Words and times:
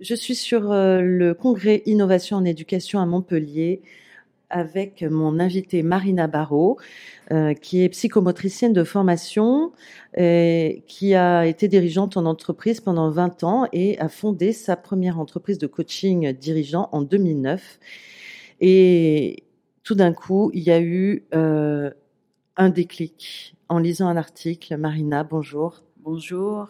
Je 0.00 0.14
suis 0.14 0.34
sur 0.34 0.72
euh, 0.72 1.00
le 1.00 1.32
congrès 1.32 1.82
Innovation 1.86 2.36
en 2.36 2.44
éducation 2.44 3.00
à 3.00 3.06
Montpellier 3.06 3.80
avec 4.50 5.02
mon 5.02 5.40
invitée 5.40 5.82
Marina 5.82 6.26
Barrault, 6.28 6.78
euh, 7.32 7.54
qui 7.54 7.82
est 7.82 7.88
psychomotricienne 7.88 8.72
de 8.74 8.84
formation, 8.84 9.72
et 10.16 10.84
qui 10.86 11.14
a 11.14 11.46
été 11.46 11.66
dirigeante 11.66 12.16
en 12.16 12.26
entreprise 12.26 12.80
pendant 12.80 13.10
20 13.10 13.42
ans 13.42 13.66
et 13.72 13.98
a 13.98 14.08
fondé 14.08 14.52
sa 14.52 14.76
première 14.76 15.18
entreprise 15.18 15.58
de 15.58 15.66
coaching 15.66 16.32
dirigeant 16.32 16.90
en 16.92 17.02
2009. 17.02 17.80
Et 18.60 19.44
tout 19.82 19.94
d'un 19.94 20.12
coup, 20.12 20.50
il 20.54 20.62
y 20.62 20.70
a 20.70 20.80
eu 20.80 21.24
euh, 21.34 21.90
un 22.56 22.68
déclic 22.68 23.56
en 23.68 23.78
lisant 23.78 24.08
un 24.08 24.16
article. 24.16 24.76
Marina, 24.76 25.24
bonjour. 25.24 25.82
Bonjour. 25.98 26.68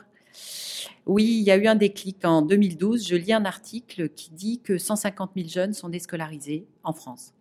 Oui, 1.07 1.25
il 1.25 1.45
y 1.45 1.51
a 1.51 1.57
eu 1.57 1.67
un 1.67 1.77
déclic 1.77 2.25
en 2.25 2.43
2012. 2.43 3.07
Je 3.07 3.17
lis 3.17 3.33
un 3.33 3.45
article 3.45 4.09
qui 4.11 4.31
dit 4.33 4.61
que 4.61 4.79
150 4.79 5.33
000 5.37 5.49
jeunes 5.49 5.73
sont 5.73 5.89
déscolarisés 5.89 6.67
en 6.83 6.93
France 6.93 7.33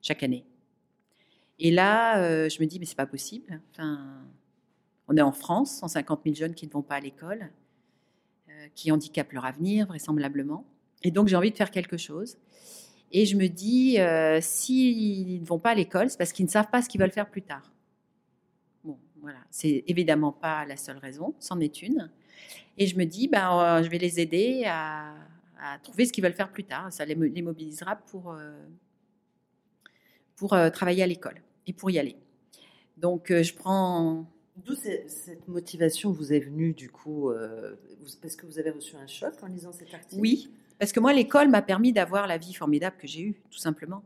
chaque 0.00 0.22
année. 0.22 0.44
Et 1.58 1.70
là, 1.70 2.22
euh, 2.22 2.48
je 2.48 2.60
me 2.60 2.66
dis, 2.66 2.78
mais 2.78 2.86
c'est 2.86 2.96
pas 2.96 3.06
possible. 3.06 3.60
Enfin, 3.72 4.22
on 5.08 5.16
est 5.16 5.22
en 5.22 5.32
France, 5.32 5.78
150 5.78 6.20
000 6.24 6.36
jeunes 6.36 6.54
qui 6.54 6.66
ne 6.66 6.72
vont 6.72 6.82
pas 6.82 6.96
à 6.96 7.00
l'école, 7.00 7.50
euh, 8.48 8.68
qui 8.74 8.92
handicapent 8.92 9.32
leur 9.32 9.44
avenir 9.44 9.86
vraisemblablement. 9.86 10.64
Et 11.02 11.10
donc, 11.10 11.28
j'ai 11.28 11.36
envie 11.36 11.50
de 11.50 11.56
faire 11.56 11.70
quelque 11.70 11.96
chose. 11.96 12.38
Et 13.10 13.26
je 13.26 13.36
me 13.36 13.48
dis, 13.48 13.98
euh, 13.98 14.38
s'ils 14.40 15.40
ne 15.40 15.46
vont 15.46 15.58
pas 15.58 15.70
à 15.70 15.74
l'école, 15.74 16.10
c'est 16.10 16.18
parce 16.18 16.32
qu'ils 16.32 16.44
ne 16.44 16.50
savent 16.50 16.70
pas 16.70 16.82
ce 16.82 16.88
qu'ils 16.88 17.00
veulent 17.00 17.10
faire 17.10 17.30
plus 17.30 17.42
tard. 17.42 17.72
Bon, 18.84 18.98
voilà, 19.20 19.38
c'est 19.50 19.82
évidemment 19.86 20.32
pas 20.32 20.64
la 20.66 20.76
seule 20.76 20.98
raison, 20.98 21.34
c'en 21.38 21.58
est 21.58 21.82
une. 21.82 22.10
Et 22.76 22.86
je 22.86 22.96
me 22.96 23.04
dis, 23.04 23.28
ben, 23.28 23.58
euh, 23.58 23.82
je 23.82 23.88
vais 23.90 23.98
les 23.98 24.20
aider 24.20 24.64
à, 24.66 25.14
à 25.60 25.78
trouver 25.80 26.06
ce 26.06 26.12
qu'ils 26.12 26.22
veulent 26.24 26.32
faire 26.32 26.50
plus 26.52 26.64
tard. 26.64 26.92
Ça 26.92 27.04
les, 27.04 27.14
mo- 27.14 27.24
les 27.24 27.42
mobilisera 27.42 27.96
pour, 27.96 28.32
euh, 28.32 28.52
pour 30.36 30.52
euh, 30.52 30.70
travailler 30.70 31.02
à 31.02 31.06
l'école 31.06 31.40
et 31.66 31.72
pour 31.72 31.90
y 31.90 31.98
aller. 31.98 32.16
Donc, 32.96 33.32
je 33.32 33.54
prends. 33.54 34.26
D'où 34.64 34.74
cette 34.74 35.46
motivation 35.46 36.10
vous 36.10 36.32
est 36.32 36.40
venue 36.40 36.72
du 36.72 36.90
coup 36.90 37.30
euh, 37.30 37.76
Parce 38.20 38.34
que 38.34 38.44
vous 38.44 38.58
avez 38.58 38.70
reçu 38.70 38.96
un 38.96 39.06
choc 39.06 39.34
en 39.42 39.46
lisant 39.46 39.72
cet 39.72 39.94
article? 39.94 40.20
Oui, 40.20 40.50
parce 40.78 40.92
que 40.92 41.00
moi, 41.00 41.12
l'école 41.12 41.48
m'a 41.48 41.62
permis 41.62 41.92
d'avoir 41.92 42.26
la 42.26 42.38
vie 42.38 42.54
formidable 42.54 42.96
que 42.98 43.06
j'ai 43.06 43.22
eue, 43.22 43.40
tout 43.50 43.58
simplement. 43.58 44.02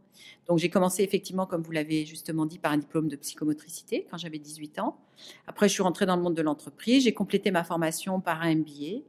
Donc, 0.48 0.58
j'ai 0.58 0.70
commencé 0.70 1.02
effectivement, 1.02 1.46
comme 1.46 1.62
vous 1.62 1.72
l'avez 1.72 2.04
justement 2.06 2.46
dit, 2.46 2.58
par 2.58 2.72
un 2.72 2.78
diplôme 2.78 3.08
de 3.08 3.16
psychomotricité 3.16 4.06
quand 4.10 4.16
j'avais 4.16 4.38
18 4.38 4.78
ans. 4.78 4.98
Après, 5.46 5.68
je 5.68 5.74
suis 5.74 5.82
rentrée 5.82 6.06
dans 6.06 6.16
le 6.16 6.22
monde 6.22 6.34
de 6.34 6.42
l'entreprise. 6.42 7.04
J'ai 7.04 7.12
complété 7.12 7.50
ma 7.50 7.64
formation 7.64 8.20
par 8.20 8.42
un 8.42 8.54
MBA 8.54 9.02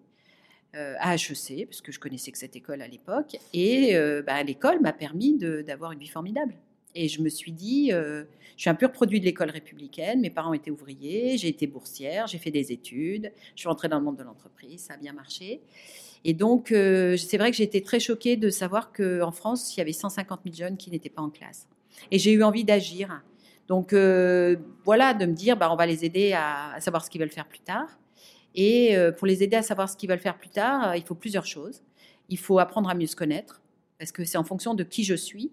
euh, 0.75 0.95
à 0.99 1.15
HEC, 1.15 1.67
parce 1.67 1.81
que 1.81 1.91
je 1.91 1.99
connaissais 1.99 2.31
que 2.31 2.37
cette 2.37 2.55
école 2.55 2.81
à 2.81 2.87
l'époque. 2.87 3.37
Et 3.53 3.95
euh, 3.95 4.21
bah, 4.21 4.41
l'école 4.43 4.81
m'a 4.81 4.93
permis 4.93 5.37
d'avoir 5.37 5.93
une 5.93 5.99
vie 5.99 6.07
formidable. 6.07 6.55
Et 6.95 7.07
je 7.07 7.21
me 7.21 7.29
suis 7.29 7.51
dit, 7.51 7.91
euh, 7.91 8.23
je 8.55 8.61
suis 8.61 8.69
un 8.69 8.75
pur 8.75 8.91
produit 8.91 9.19
de 9.19 9.25
l'école 9.25 9.49
républicaine. 9.49 10.21
Mes 10.21 10.29
parents 10.29 10.53
étaient 10.53 10.71
ouvriers, 10.71 11.37
j'ai 11.37 11.47
été 11.47 11.65
boursière, 11.65 12.27
j'ai 12.27 12.37
fait 12.37 12.51
des 12.51 12.71
études, 12.71 13.31
je 13.55 13.61
suis 13.61 13.69
rentrée 13.69 13.87
dans 13.87 13.97
le 13.97 14.05
monde 14.05 14.17
de 14.17 14.23
l'entreprise, 14.23 14.81
ça 14.81 14.93
a 14.93 14.97
bien 14.97 15.13
marché. 15.13 15.61
Et 16.25 16.33
donc, 16.33 16.71
euh, 16.71 17.17
c'est 17.17 17.37
vrai 17.37 17.51
que 17.51 17.57
j'ai 17.57 17.63
été 17.63 17.81
très 17.81 17.99
choquée 17.99 18.37
de 18.37 18.49
savoir 18.49 18.93
qu'en 18.93 19.31
France, 19.31 19.75
il 19.75 19.79
y 19.79 19.81
avait 19.81 19.93
150 19.93 20.41
000 20.45 20.55
jeunes 20.55 20.77
qui 20.77 20.89
n'étaient 20.89 21.09
pas 21.09 21.21
en 21.21 21.29
classe. 21.29 21.67
Et 22.11 22.19
j'ai 22.19 22.31
eu 22.31 22.43
envie 22.43 22.63
d'agir. 22.63 23.21
Donc, 23.67 23.93
euh, 23.93 24.55
voilà, 24.85 25.13
de 25.13 25.25
me 25.25 25.33
dire, 25.33 25.57
bah, 25.57 25.71
on 25.71 25.75
va 25.75 25.85
les 25.85 26.05
aider 26.05 26.33
à, 26.33 26.75
savoir 26.79 27.03
ce 27.03 27.09
qu'ils 27.09 27.19
veulent 27.19 27.29
faire 27.29 27.47
plus 27.47 27.59
tard. 27.59 27.99
Et 28.55 28.95
euh, 28.95 29.11
pour 29.11 29.27
les 29.27 29.43
aider 29.43 29.57
à 29.57 29.61
savoir 29.61 29.89
ce 29.89 29.97
qu'ils 29.97 30.09
veulent 30.09 30.19
faire 30.19 30.37
plus 30.37 30.49
tard, 30.49 30.95
il 30.95 31.03
faut 31.03 31.15
plusieurs 31.15 31.45
choses. 31.45 31.81
Il 32.29 32.37
faut 32.37 32.59
apprendre 32.59 32.89
à 32.89 32.95
mieux 32.95 33.07
se 33.07 33.15
connaître, 33.15 33.61
parce 33.99 34.11
que 34.11 34.23
c'est 34.23 34.37
en 34.37 34.43
fonction 34.43 34.75
de 34.75 34.83
qui 34.83 35.03
je 35.03 35.15
suis 35.15 35.51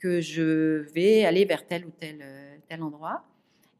que 0.00 0.20
je 0.20 0.82
vais 0.92 1.24
aller 1.24 1.44
vers 1.44 1.66
tel 1.66 1.86
ou 1.86 1.90
tel, 1.98 2.22
tel 2.68 2.82
endroit. 2.82 3.24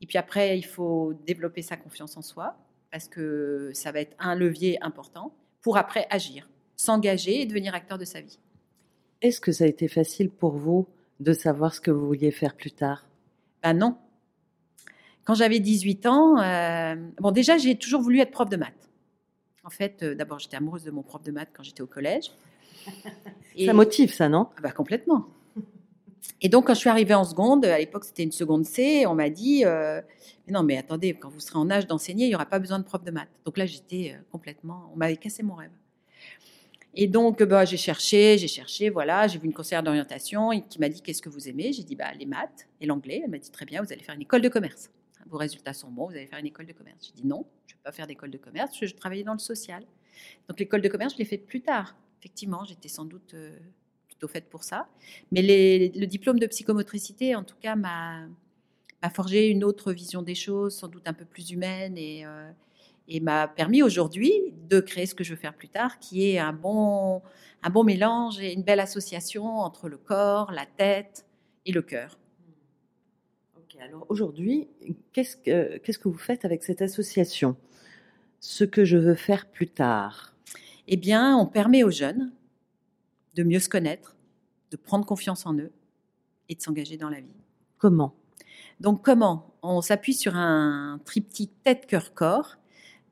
Et 0.00 0.06
puis 0.06 0.16
après, 0.16 0.56
il 0.56 0.64
faut 0.64 1.12
développer 1.26 1.60
sa 1.60 1.76
confiance 1.76 2.16
en 2.16 2.22
soi, 2.22 2.56
parce 2.90 3.08
que 3.08 3.70
ça 3.74 3.92
va 3.92 4.00
être 4.00 4.14
un 4.18 4.34
levier 4.34 4.82
important 4.82 5.34
pour 5.64 5.78
après 5.78 6.06
agir, 6.10 6.46
s'engager 6.76 7.40
et 7.40 7.46
devenir 7.46 7.74
acteur 7.74 7.96
de 7.98 8.04
sa 8.04 8.20
vie. 8.20 8.38
Est-ce 9.22 9.40
que 9.40 9.50
ça 9.50 9.64
a 9.64 9.66
été 9.66 9.88
facile 9.88 10.28
pour 10.30 10.52
vous 10.58 10.86
de 11.20 11.32
savoir 11.32 11.74
ce 11.74 11.80
que 11.80 11.90
vous 11.90 12.06
vouliez 12.06 12.30
faire 12.30 12.54
plus 12.54 12.70
tard? 12.70 13.06
Ben 13.62 13.72
non. 13.72 13.96
Quand 15.24 15.34
j'avais 15.34 15.58
18 15.60 16.04
ans, 16.04 16.38
euh, 16.38 16.94
bon 17.18 17.30
déjà 17.30 17.56
j'ai 17.56 17.76
toujours 17.78 18.02
voulu 18.02 18.20
être 18.20 18.30
prof 18.30 18.48
de 18.50 18.56
maths. 18.58 18.90
En 19.64 19.70
fait, 19.70 20.02
euh, 20.02 20.14
d'abord 20.14 20.38
j'étais 20.38 20.58
amoureuse 20.58 20.84
de 20.84 20.90
mon 20.90 21.02
prof 21.02 21.22
de 21.22 21.32
maths 21.32 21.48
quand 21.54 21.62
j'étais 21.62 21.80
au 21.80 21.86
collège. 21.86 22.30
Et- 23.56 23.64
Ça 23.66 23.72
motive 23.72 24.12
ça, 24.12 24.28
non? 24.28 24.48
Ah 24.58 24.60
bah, 24.60 24.72
complètement. 24.72 25.26
Et 26.40 26.48
donc, 26.48 26.66
quand 26.66 26.74
je 26.74 26.80
suis 26.80 26.90
arrivée 26.90 27.14
en 27.14 27.24
seconde, 27.24 27.64
à 27.64 27.78
l'époque 27.78 28.04
c'était 28.04 28.22
une 28.22 28.32
seconde 28.32 28.64
C, 28.64 29.06
on 29.06 29.14
m'a 29.14 29.30
dit 29.30 29.64
euh, 29.64 30.00
non, 30.48 30.62
mais 30.62 30.76
attendez, 30.76 31.14
quand 31.14 31.30
vous 31.30 31.40
serez 31.40 31.58
en 31.58 31.70
âge 31.70 31.86
d'enseigner, 31.86 32.26
il 32.26 32.28
n'y 32.28 32.34
aura 32.34 32.46
pas 32.46 32.58
besoin 32.58 32.78
de 32.78 32.84
prof 32.84 33.02
de 33.02 33.10
maths. 33.10 33.28
Donc 33.44 33.56
là, 33.56 33.66
j'étais 33.66 34.14
euh, 34.14 34.22
complètement. 34.30 34.90
On 34.92 34.96
m'avait 34.96 35.16
cassé 35.16 35.42
mon 35.42 35.54
rêve. 35.54 35.70
Et 36.96 37.08
donc, 37.08 37.42
bah, 37.42 37.64
j'ai 37.64 37.76
cherché, 37.76 38.38
j'ai 38.38 38.46
cherché, 38.46 38.88
voilà, 38.90 39.26
j'ai 39.26 39.38
vu 39.38 39.46
une 39.46 39.52
conseillère 39.54 39.82
d'orientation 39.82 40.50
qui 40.68 40.78
m'a 40.78 40.88
dit 40.88 41.00
Qu'est-ce 41.02 41.22
que 41.22 41.28
vous 41.28 41.48
aimez? 41.48 41.72
J'ai 41.72 41.82
dit 41.82 41.96
bah, 41.96 42.12
Les 42.18 42.26
maths 42.26 42.68
et 42.80 42.86
l'anglais. 42.86 43.22
Elle 43.24 43.30
m'a 43.30 43.38
dit 43.38 43.50
Très 43.50 43.64
bien, 43.64 43.82
vous 43.82 43.92
allez 43.92 44.02
faire 44.02 44.14
une 44.14 44.22
école 44.22 44.42
de 44.42 44.48
commerce. 44.48 44.90
Vos 45.26 45.38
résultats 45.38 45.72
sont 45.72 45.90
bons, 45.90 46.08
vous 46.08 46.16
allez 46.16 46.26
faire 46.26 46.38
une 46.38 46.46
école 46.46 46.66
de 46.66 46.72
commerce. 46.72 46.98
J'ai 47.06 47.20
dit 47.20 47.26
Non, 47.26 47.46
je 47.66 47.74
ne 47.74 47.78
vais 47.78 47.82
pas 47.82 47.92
faire 47.92 48.06
d'école 48.06 48.30
de 48.30 48.38
commerce, 48.38 48.68
parce 48.70 48.80
que 48.80 48.86
je 48.86 48.94
travaillais 48.94 49.24
dans 49.24 49.32
le 49.32 49.38
social. 49.38 49.84
Donc, 50.48 50.60
l'école 50.60 50.82
de 50.82 50.88
commerce, 50.88 51.14
je 51.14 51.18
l'ai 51.18 51.24
faite 51.24 51.46
plus 51.46 51.62
tard. 51.62 51.96
Effectivement, 52.20 52.64
j'étais 52.64 52.88
sans 52.88 53.04
doute. 53.06 53.34
euh, 53.34 53.58
plutôt 54.24 54.32
faite 54.32 54.48
pour 54.48 54.64
ça. 54.64 54.88
Mais 55.32 55.42
les- 55.42 55.90
le 55.90 56.06
diplôme 56.06 56.38
de 56.38 56.46
psychomotricité, 56.46 57.34
en 57.34 57.44
tout 57.44 57.56
cas, 57.60 57.76
m'a 57.76 58.26
m'a 59.02 59.10
forgé 59.10 59.48
une 59.48 59.64
autre 59.64 59.92
vision 59.92 60.22
des 60.22 60.34
choses, 60.34 60.76
sans 60.76 60.88
doute 60.88 61.06
un 61.06 61.12
peu 61.12 61.26
plus 61.26 61.50
humaine, 61.50 61.98
et, 61.98 62.24
euh, 62.24 62.50
et 63.06 63.20
m'a 63.20 63.46
permis 63.48 63.82
aujourd'hui 63.82 64.32
de 64.70 64.80
créer 64.80 65.04
ce 65.04 65.14
que 65.14 65.22
je 65.24 65.34
veux 65.34 65.38
faire 65.38 65.52
plus 65.52 65.68
tard, 65.68 65.98
qui 65.98 66.30
est 66.30 66.38
un 66.38 66.54
bon, 66.54 67.20
un 67.62 67.68
bon 67.70 67.84
mélange 67.84 68.40
et 68.40 68.54
une 68.54 68.62
belle 68.62 68.80
association 68.80 69.44
entre 69.58 69.90
le 69.90 69.98
corps, 69.98 70.52
la 70.52 70.64
tête 70.64 71.26
et 71.66 71.72
le 71.72 71.82
cœur. 71.82 72.18
Ok, 73.58 73.76
alors 73.82 74.06
aujourd'hui, 74.08 74.68
qu'est-ce 75.12 75.36
que, 75.36 75.76
qu'est-ce 75.78 75.98
que 75.98 76.08
vous 76.08 76.18
faites 76.18 76.46
avec 76.46 76.62
cette 76.64 76.80
association? 76.80 77.56
Ce 78.40 78.64
que 78.64 78.86
je 78.86 78.96
veux 78.96 79.16
faire 79.16 79.44
plus 79.50 79.68
tard? 79.68 80.34
Eh 80.88 80.96
bien, 80.96 81.36
on 81.36 81.46
permet 81.46 81.82
aux 81.84 81.90
jeunes 81.90 82.32
de 83.34 83.42
mieux 83.42 83.60
se 83.60 83.68
connaître, 83.68 84.13
de 84.74 84.76
prendre 84.76 85.06
confiance 85.06 85.46
en 85.46 85.54
eux 85.54 85.70
et 86.48 86.56
de 86.56 86.60
s'engager 86.60 86.96
dans 86.96 87.08
la 87.08 87.20
vie. 87.20 87.36
Comment? 87.78 88.14
Donc 88.80 89.02
comment? 89.04 89.54
On 89.62 89.80
s'appuie 89.80 90.14
sur 90.14 90.34
un 90.34 91.00
triptyque 91.04 91.52
tête, 91.62 91.86
cœur, 91.86 92.12
corps. 92.12 92.56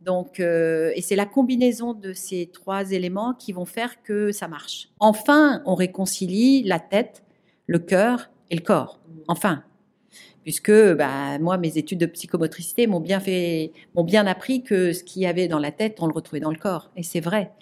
Donc, 0.01 0.41
euh, 0.41 0.91
et 0.97 1.03
c'est 1.03 1.15
la 1.15 1.27
combinaison 1.27 1.95
de 1.95 2.13
ces 2.13 2.51
trois 2.53 2.91
éléments 2.91 3.35
qui 3.35 3.53
vont 3.53 3.65
faire 3.65 4.03
que 4.03 4.33
ça 4.33 4.49
marche. 4.49 4.89
Enfin, 4.99 5.63
on 5.65 5.77
réconcilie 5.77 6.65
la 6.65 6.81
tête, 6.81 7.23
le 7.69 7.79
cœur 7.79 8.31
et 8.51 8.57
le 8.57 8.63
corps. 8.63 8.99
Enfin, 9.29 9.63
puisque 10.43 10.73
bah, 10.73 11.39
moi, 11.39 11.57
mes 11.59 11.79
études 11.79 12.01
de 12.01 12.07
psychomotricité 12.07 12.89
m'ont 12.89 12.99
bien 12.99 13.21
fait, 13.21 13.71
m'ont 13.95 14.03
bien 14.03 14.27
appris 14.27 14.65
que 14.65 14.93
ce 14.93 15.05
qu'il 15.05 15.23
y 15.23 15.27
avait 15.27 15.47
dans 15.47 15.61
la 15.61 15.71
tête, 15.71 15.99
on 16.01 16.09
le 16.09 16.13
retrouvait 16.13 16.41
dans 16.41 16.51
le 16.51 16.59
corps. 16.59 16.91
Et 16.97 17.05
c'est 17.05 17.21
vrai. 17.21 17.53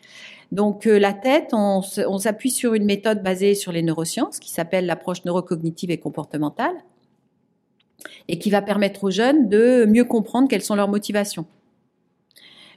Donc 0.53 0.87
euh, 0.87 0.99
la 0.99 1.13
tête, 1.13 1.51
on, 1.53 1.83
s'appuie 1.83 2.51
sur 2.51 2.75
une 2.75 2.85
méthode 2.85 3.23
basée 3.23 3.55
sur 3.55 3.73
les 3.73 3.83
neurosciences 3.83 4.41
qui 4.41 4.51
s'appelle 4.51 4.87
l'approche 4.87 5.25
neurocognitive 5.25 5.91
et 5.91 5.99
comportementale 5.99 6.75
et 8.29 8.39
qui 8.39 8.51
va 8.51 8.63
permettre 8.63 9.05
aux 9.05 9.11
jeunes 9.11 9.49
de 9.49 9.85
mieux 9.87 10.05
comprendre 10.05 10.49
quelles 10.49 10.63
sont 10.63 10.75
leurs 10.75 10.89
motivations. 10.89 11.47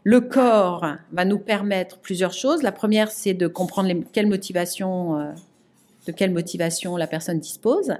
Le 0.04 0.20
corps 0.20 0.86
va 1.14 1.26
nous 1.26 1.40
permettre 1.40 1.98
plusieurs 2.00 2.34
choses. 2.34 2.62
La 2.62 2.74
première, 2.74 3.10
c'est 3.10 3.34
de 3.34 3.48
comprendre 3.48 3.88
les, 3.88 4.04
quelles 4.12 4.28
motivations, 4.28 5.18
euh, 5.18 5.32
de 6.08 6.12
quelle 6.12 6.32
motivation 6.32 6.98
la 6.98 7.08
personne 7.08 7.40
dispose, 7.40 7.94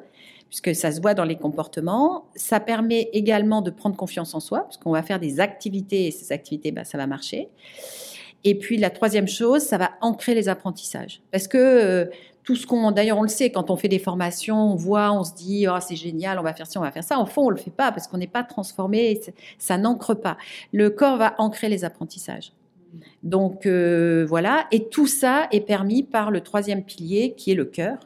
puisque 0.50 0.76
ça 0.76 0.92
se 0.92 1.00
voit 1.00 1.14
dans 1.14 1.24
les 1.24 1.38
comportements. 1.38 2.26
Ça 2.36 2.60
permet 2.60 3.10
également 3.14 3.62
de 3.62 3.72
prendre 3.72 3.96
confiance 3.96 4.36
en 4.36 4.42
soi, 4.42 4.64
parce 4.64 4.78
qu'on 4.78 4.92
va 4.92 5.02
faire 5.02 5.20
des 5.20 5.40
activités 5.40 6.08
et 6.08 6.12
ces 6.12 6.34
activités, 6.34 6.74
ben, 6.74 6.84
ça 6.84 6.98
va 6.98 7.08
marcher. 7.08 7.48
Et 8.44 8.58
puis 8.58 8.78
la 8.78 8.90
troisième 8.90 9.28
chose, 9.28 9.62
ça 9.62 9.78
va 9.78 9.92
ancrer 10.02 10.36
les 10.36 10.50
apprentissages. 10.50 11.22
Parce 11.32 11.48
que 11.48 11.58
euh, 11.58 12.06
tout 12.44 12.56
ce 12.56 12.68
qu'on, 12.68 12.92
d'ailleurs, 12.92 13.18
on 13.18 13.24
le 13.24 13.30
sait, 13.30 13.52
quand 13.52 13.70
on 13.70 13.76
fait 13.76 13.88
des 13.88 14.00
formations, 14.00 14.74
on 14.74 14.76
voit, 14.76 15.12
on 15.14 15.24
se 15.24 15.34
dit, 15.34 15.66
oh, 15.70 15.78
c'est 15.80 15.96
génial, 15.96 16.40
on 16.40 16.44
va 16.44 16.54
faire 16.54 16.68
ci, 16.68 16.78
on 16.78 16.82
va 16.82 16.92
faire 16.92 17.04
ça. 17.04 17.20
Au 17.20 17.26
fond, 17.26 17.46
on 17.46 17.50
le 17.50 17.58
fait 17.58 17.72
pas 17.72 17.92
parce 17.92 18.08
qu'on 18.08 18.18
n'est 18.18 18.28
pas 18.28 18.44
transformé, 18.44 19.20
ça 19.58 19.78
n'ancre 19.78 20.14
pas. 20.14 20.38
Le 20.72 20.90
corps 20.90 21.18
va 21.18 21.36
ancrer 21.38 21.70
les 21.70 21.86
apprentissages. 21.86 22.52
Donc 23.24 23.66
euh, 23.66 24.26
voilà, 24.28 24.68
et 24.72 24.88
tout 24.90 25.08
ça 25.08 25.48
est 25.52 25.62
permis 25.62 26.04
par 26.04 26.30
le 26.30 26.42
troisième 26.42 26.84
pilier 26.84 27.34
qui 27.36 27.52
est 27.52 27.56
le 27.56 27.66
cœur, 27.66 27.98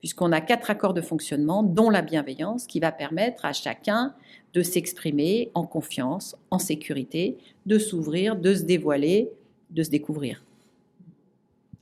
puisqu'on 0.00 0.32
a 0.32 0.40
quatre 0.40 0.70
accords 0.70 0.94
de 0.94 1.00
fonctionnement, 1.00 1.62
dont 1.62 1.90
la 1.90 2.02
bienveillance, 2.02 2.66
qui 2.66 2.80
va 2.80 2.92
permettre 2.92 3.44
à 3.44 3.52
chacun 3.52 4.14
de 4.52 4.62
s'exprimer 4.62 5.50
en 5.54 5.64
confiance, 5.64 6.36
en 6.50 6.58
sécurité, 6.58 7.38
de 7.66 7.78
s'ouvrir, 7.78 8.36
de 8.36 8.54
se 8.54 8.62
dévoiler, 8.62 9.30
de 9.70 9.82
se 9.82 9.90
découvrir. 9.90 10.42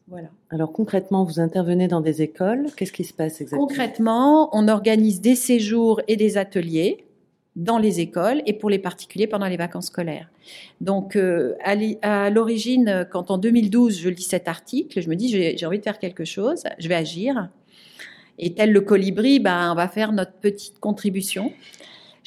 Voilà. 0.09 0.29
Alors 0.51 0.73
concrètement, 0.73 1.25
vous 1.25 1.39
intervenez 1.39 1.87
dans 1.87 2.01
des 2.01 2.23
écoles. 2.23 2.67
Qu'est-ce 2.77 2.93
qui 2.93 3.05
se 3.05 3.13
passe 3.13 3.41
exactement? 3.41 3.67
Concrètement, 3.67 4.49
on 4.57 4.69
organise 4.69 5.21
des 5.21 5.35
séjours 5.35 6.01
et 6.09 6.17
des 6.17 6.39
ateliers 6.39 7.05
dans 7.57 7.79
les 7.79 8.01
écoles 8.01 8.41
et 8.47 8.53
pour 8.53 8.71
les 8.71 8.79
particuliers 8.79 9.27
pendant 9.27 9.47
les 9.47 9.57
vacances 9.57 9.87
scolaires. 9.87 10.31
Donc, 10.81 11.17
euh, 11.17 11.55
à 12.03 12.31
l'origine, 12.31 13.07
quand 13.11 13.31
en 13.31 13.37
2012, 13.37 14.01
je 14.01 14.09
lis 14.09 14.23
cet 14.23 14.49
article, 14.49 15.03
je 15.03 15.09
me 15.11 15.17
dis, 15.17 15.29
j'ai 15.29 15.67
envie 15.67 15.79
de 15.79 15.85
faire 15.85 15.99
quelque 15.99 16.25
chose, 16.25 16.63
je 16.79 16.89
vais 16.89 16.95
agir. 16.95 17.51
Et 18.39 18.55
tel 18.55 18.73
le 18.73 18.81
colibri, 18.81 19.41
ben, 19.41 19.73
on 19.73 19.75
va 19.75 19.89
faire 19.89 20.13
notre 20.13 20.33
petite 20.33 20.79
contribution. 20.79 21.53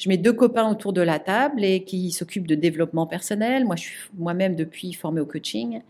Je 0.02 0.08
mets 0.08 0.16
deux 0.16 0.32
copains 0.32 0.68
autour 0.68 0.92
de 0.92 1.00
la 1.00 1.20
table 1.20 1.62
et 1.62 1.84
qui 1.84 2.10
s'occupent 2.10 2.48
de 2.48 2.56
développement 2.56 3.06
personnel. 3.06 3.64
Moi, 3.64 3.76
je 3.76 3.82
suis 3.82 3.98
moi-même 4.18 4.56
depuis 4.56 4.92
formée 4.94 5.20
au 5.20 5.26
coaching. 5.26 5.80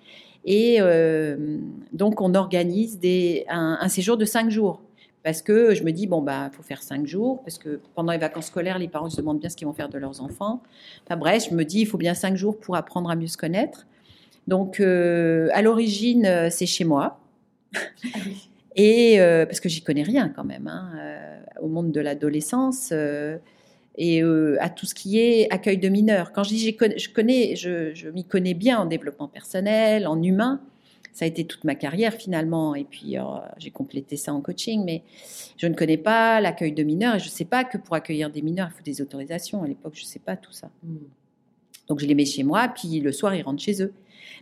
Et 0.45 0.83
euh, 0.83 1.57
donc, 1.95 2.21
on 2.21 2.35
organise 2.35 2.99
des, 2.99 3.47
un, 3.49 3.89
séjour 3.89 4.19
de 4.19 4.27
cinq 4.27 4.51
jours. 4.51 4.83
Parce 5.23 5.41
que 5.41 5.75
je 5.75 5.83
me 5.83 5.93
dis, 5.93 6.07
bon, 6.07 6.21
bah, 6.21 6.51
faut 6.53 6.63
faire 6.63 6.83
cinq 6.83 7.07
jours, 7.07 7.43
parce 7.43 7.57
que 7.57 7.81
pendant 7.95 8.13
les 8.13 8.19
vacances 8.19 8.49
scolaires, 8.49 8.79
les 8.79 8.89
parents 8.89 9.09
se 9.09 9.17
demandent 9.17 9.41
bien 9.41 9.49
ce 9.49 9.57
qu'ils 9.57 9.67
vont 9.67 9.73
faire 9.73 9.89
de 9.89 9.97
leurs 9.97 10.21
enfants. 10.21 10.63
Enfin 11.07 11.17
bref, 11.17 11.47
je 11.49 11.55
me 11.55 11.65
dis, 11.65 11.81
il 11.81 11.87
faut 11.87 11.97
bien 11.97 12.13
cinq 12.13 12.37
jours 12.37 12.59
pour 12.59 12.77
apprendre 12.77 13.09
à 13.09 13.17
mieux 13.17 13.29
se 13.29 13.39
connaître. 13.39 13.87
Donc, 14.47 14.79
euh, 14.79 15.49
à 15.55 15.63
l'origine, 15.63 16.27
euh, 16.27 16.51
c'est 16.51 16.67
chez 16.67 16.85
moi. 16.85 17.19
Et 18.77 19.17
parce 19.19 19.61
que 19.61 19.71
j'y 19.71 19.83
connais 19.83 20.03
rien 20.03 20.29
quand 20.29 20.45
même, 20.45 20.67
hein, 20.67 20.91
au 21.63 21.69
monde 21.69 21.93
de 21.93 22.01
l'adolescence 22.01 22.93
et 23.97 24.23
euh, 24.23 24.57
à 24.61 24.71
tout 24.71 24.87
ce 24.87 24.95
qui 24.95 25.19
est 25.19 25.51
accueil 25.51 25.79
de 25.79 25.89
mineurs. 25.89 26.33
Quand 26.33 26.45
je 26.45 26.51
dis 26.51 26.77
je 26.97 27.09
connais, 27.11 27.57
je, 27.57 28.09
m'y 28.11 28.25
connais 28.25 28.55
bien 28.55 28.79
en 28.79 28.87
développement 28.87 29.29
personnel, 29.29 30.07
en 30.07 30.23
humain. 30.23 30.61
Ça 31.13 31.27
a 31.27 31.29
été 31.29 31.45
toute 31.45 31.65
ma 31.65 31.75
carrière 31.75 32.15
finalement, 32.15 32.75
et 32.75 32.85
puis 32.85 33.19
euh, 33.19 33.23
j'ai 33.59 33.71
complété 33.71 34.17
ça 34.17 34.33
en 34.33 34.41
coaching, 34.41 34.83
mais 34.83 35.03
je 35.59 35.67
ne 35.67 35.75
connais 35.75 35.99
pas 35.99 36.41
l'accueil 36.41 36.73
de 36.73 36.83
mineurs 36.83 37.17
et 37.17 37.19
je 37.19 37.27
ne 37.27 37.31
sais 37.31 37.45
pas 37.45 37.65
que 37.65 37.77
pour 37.77 37.95
accueillir 37.95 38.31
des 38.31 38.41
mineurs, 38.41 38.71
il 38.73 38.77
faut 38.79 38.83
des 38.83 39.03
autorisations. 39.03 39.63
À 39.63 39.67
l'époque, 39.67 39.93
je 39.95 40.03
ne 40.03 40.07
sais 40.07 40.21
pas 40.21 40.37
tout 40.37 40.53
ça. 40.53 40.71
Hmm. 40.83 40.97
Donc 41.89 42.01
je 42.01 42.07
les 42.07 42.15
mets 42.15 42.25
chez 42.25 42.45
moi, 42.45 42.69
puis 42.69 43.01
le 43.01 43.13
soir, 43.13 43.35
ils 43.35 43.43
rentrent 43.43 43.63
chez 43.63 43.83
eux. 43.83 43.93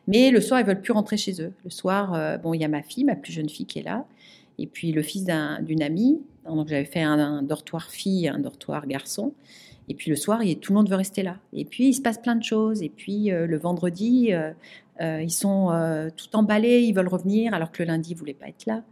Mais 0.06 0.30
le 0.30 0.40
soir, 0.40 0.60
ils 0.60 0.66
veulent 0.66 0.80
plus 0.80 0.92
rentrer 0.92 1.16
chez 1.16 1.42
eux. 1.42 1.52
Le 1.64 1.70
soir, 1.70 2.14
euh, 2.14 2.36
bon, 2.36 2.54
il 2.54 2.60
y 2.60 2.64
a 2.64 2.68
ma 2.68 2.82
fille, 2.82 3.04
ma 3.04 3.16
plus 3.16 3.32
jeune 3.32 3.48
fille 3.48 3.66
qui 3.66 3.80
est 3.80 3.82
là, 3.82 4.06
et 4.60 4.66
puis 4.66 4.92
le 4.92 5.02
fils 5.02 5.24
d'une 5.62 5.82
amie. 5.82 6.20
Donc 6.44 6.68
j'avais 6.68 6.84
fait 6.84 7.02
un, 7.02 7.42
dortoir 7.42 7.90
fille, 7.90 8.28
un 8.28 8.38
dortoir 8.38 8.86
garçon. 8.86 9.32
Et 9.88 9.94
puis 9.94 10.10
le 10.10 10.16
soir, 10.16 10.40
tout 10.60 10.72
le 10.72 10.76
monde 10.76 10.88
veut 10.88 10.96
rester 10.96 11.22
là. 11.22 11.38
Et 11.52 11.64
puis 11.64 11.88
il 11.88 11.94
se 11.94 12.02
passe 12.02 12.18
plein 12.18 12.36
de 12.36 12.44
choses. 12.44 12.82
Et 12.82 12.90
puis 12.90 13.32
euh, 13.32 13.46
le 13.46 13.58
vendredi, 13.58 14.32
euh, 14.32 14.52
euh, 15.00 15.22
ils 15.22 15.32
sont 15.32 15.68
tout 16.16 16.36
emballés, 16.36 16.82
ils 16.82 16.92
veulent 16.92 17.08
revenir, 17.08 17.54
alors 17.54 17.72
que 17.72 17.82
le 17.82 17.88
lundi, 17.88 18.12
ils 18.12 18.16
voulaient 18.16 18.34
pas 18.34 18.48
être 18.48 18.66
là. 18.66 18.84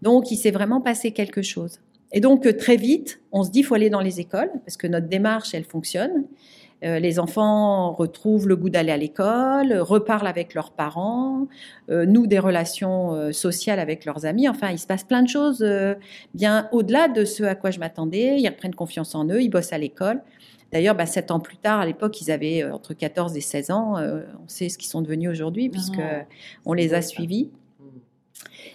Donc 0.00 0.30
il 0.30 0.36
s'est 0.36 0.52
vraiment 0.52 0.80
passé 0.80 1.10
quelque 1.10 1.42
chose. 1.42 1.80
Et 2.12 2.20
donc 2.20 2.56
très 2.56 2.76
vite, 2.76 3.20
on 3.32 3.42
se 3.42 3.50
dit, 3.50 3.60
il 3.60 3.64
faut 3.64 3.74
aller 3.74 3.90
dans 3.90 4.00
les 4.00 4.20
écoles, 4.20 4.50
parce 4.64 4.76
que 4.76 4.86
notre 4.86 5.08
démarche, 5.08 5.52
elle 5.54 5.64
fonctionne. 5.64 6.24
Euh, 6.84 6.98
les 6.98 7.18
enfants 7.18 7.92
retrouvent 7.92 8.46
le 8.46 8.56
goût 8.56 8.68
d'aller 8.68 8.92
à 8.92 8.96
l'école, 8.96 9.72
reparlent 9.78 10.26
avec 10.26 10.52
leurs 10.54 10.70
parents, 10.70 11.46
euh, 11.90 12.04
nouent 12.04 12.26
des 12.26 12.38
relations 12.38 13.14
euh, 13.14 13.32
sociales 13.32 13.78
avec 13.78 14.04
leurs 14.04 14.26
amis. 14.26 14.48
Enfin, 14.48 14.70
il 14.70 14.78
se 14.78 14.86
passe 14.86 15.04
plein 15.04 15.22
de 15.22 15.28
choses 15.28 15.64
bien 16.34 16.68
au-delà 16.72 17.08
de 17.08 17.24
ce 17.24 17.42
à 17.44 17.54
quoi 17.54 17.70
je 17.70 17.78
m'attendais. 17.78 18.38
Ils 18.38 18.48
reprennent 18.48 18.74
confiance 18.74 19.14
en 19.14 19.26
eux, 19.28 19.40
ils 19.40 19.48
bossent 19.48 19.72
à 19.72 19.78
l'école. 19.78 20.20
D'ailleurs, 20.72 20.94
bah, 20.94 21.06
sept 21.06 21.30
ans 21.30 21.40
plus 21.40 21.56
tard, 21.56 21.80
à 21.80 21.86
l'époque, 21.86 22.20
ils 22.20 22.30
avaient 22.30 22.64
entre 22.64 22.94
14 22.94 23.36
et 23.36 23.40
16 23.40 23.70
ans. 23.70 23.94
on 23.96 24.48
sait 24.48 24.68
ce 24.68 24.76
qu'ils 24.76 24.88
sont 24.88 25.02
devenus 25.02 25.30
aujourd'hui, 25.30 25.68
puisque 25.68 26.00
ah, 26.00 26.24
on 26.64 26.72
les 26.72 26.94
a 26.94 27.02
suivis. 27.02 27.50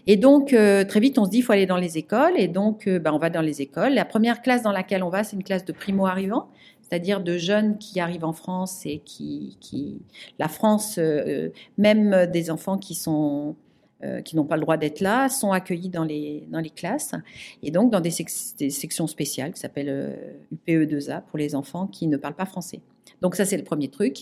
Et 0.08 0.16
donc, 0.16 0.48
très 0.48 1.00
vite, 1.00 1.20
on 1.20 1.26
se 1.26 1.30
dit, 1.30 1.40
il 1.40 1.42
faut 1.42 1.52
aller 1.52 1.66
dans 1.66 1.78
les 1.78 1.98
écoles. 1.98 2.34
Et 2.38 2.48
donc, 2.48 2.88
bah, 2.88 3.14
on 3.14 3.18
va 3.18 3.30
dans 3.30 3.42
les 3.42 3.62
écoles. 3.62 3.94
La 3.94 4.06
première 4.06 4.42
classe 4.42 4.64
dans 4.64 4.72
laquelle 4.72 5.04
on 5.04 5.10
va, 5.10 5.26
c'est 5.26 5.36
une 5.36 5.44
classe 5.44 5.66
de 5.66 5.74
primo-arrivants 5.74 6.48
c'est-à-dire 6.90 7.22
de 7.22 7.38
jeunes 7.38 7.78
qui 7.78 8.00
arrivent 8.00 8.26
en 8.26 8.34
France 8.34 8.86
et 8.86 9.00
qui, 9.00 9.58
la 10.40 10.48
France, 10.48 10.98
euh, 10.98 11.50
même 11.78 12.26
des 12.32 12.50
enfants 12.50 12.78
qui 12.78 12.96
sont 12.96 13.56
euh, 14.02 14.22
qui 14.22 14.38
n'ont 14.38 14.46
pas 14.46 14.56
le 14.56 14.62
droit 14.62 14.78
d'être 14.78 15.02
là, 15.02 15.28
sont 15.28 15.52
accueillis 15.52 15.90
dans 15.90 16.06
les, 16.06 16.48
dans 16.50 16.62
les 16.62 16.70
classes 16.70 17.16
et 17.62 17.70
donc 17.70 17.92
dans 17.92 18.00
des, 18.00 18.12
sections 18.12 19.08
spéciales 19.08 19.52
qui 19.52 19.60
s'appellent 19.60 20.18
UPE2A 20.54 21.10
euh, 21.10 21.20
pour 21.28 21.38
les 21.38 21.54
enfants 21.54 21.86
qui 21.86 22.08
ne 22.08 22.16
parlent 22.16 22.36
pas 22.36 22.46
français. 22.46 22.80
Donc 23.22 23.36
ça, 23.36 23.44
c'est 23.44 23.58
le 23.58 23.66
premier 23.66 23.90
truc. 23.90 24.20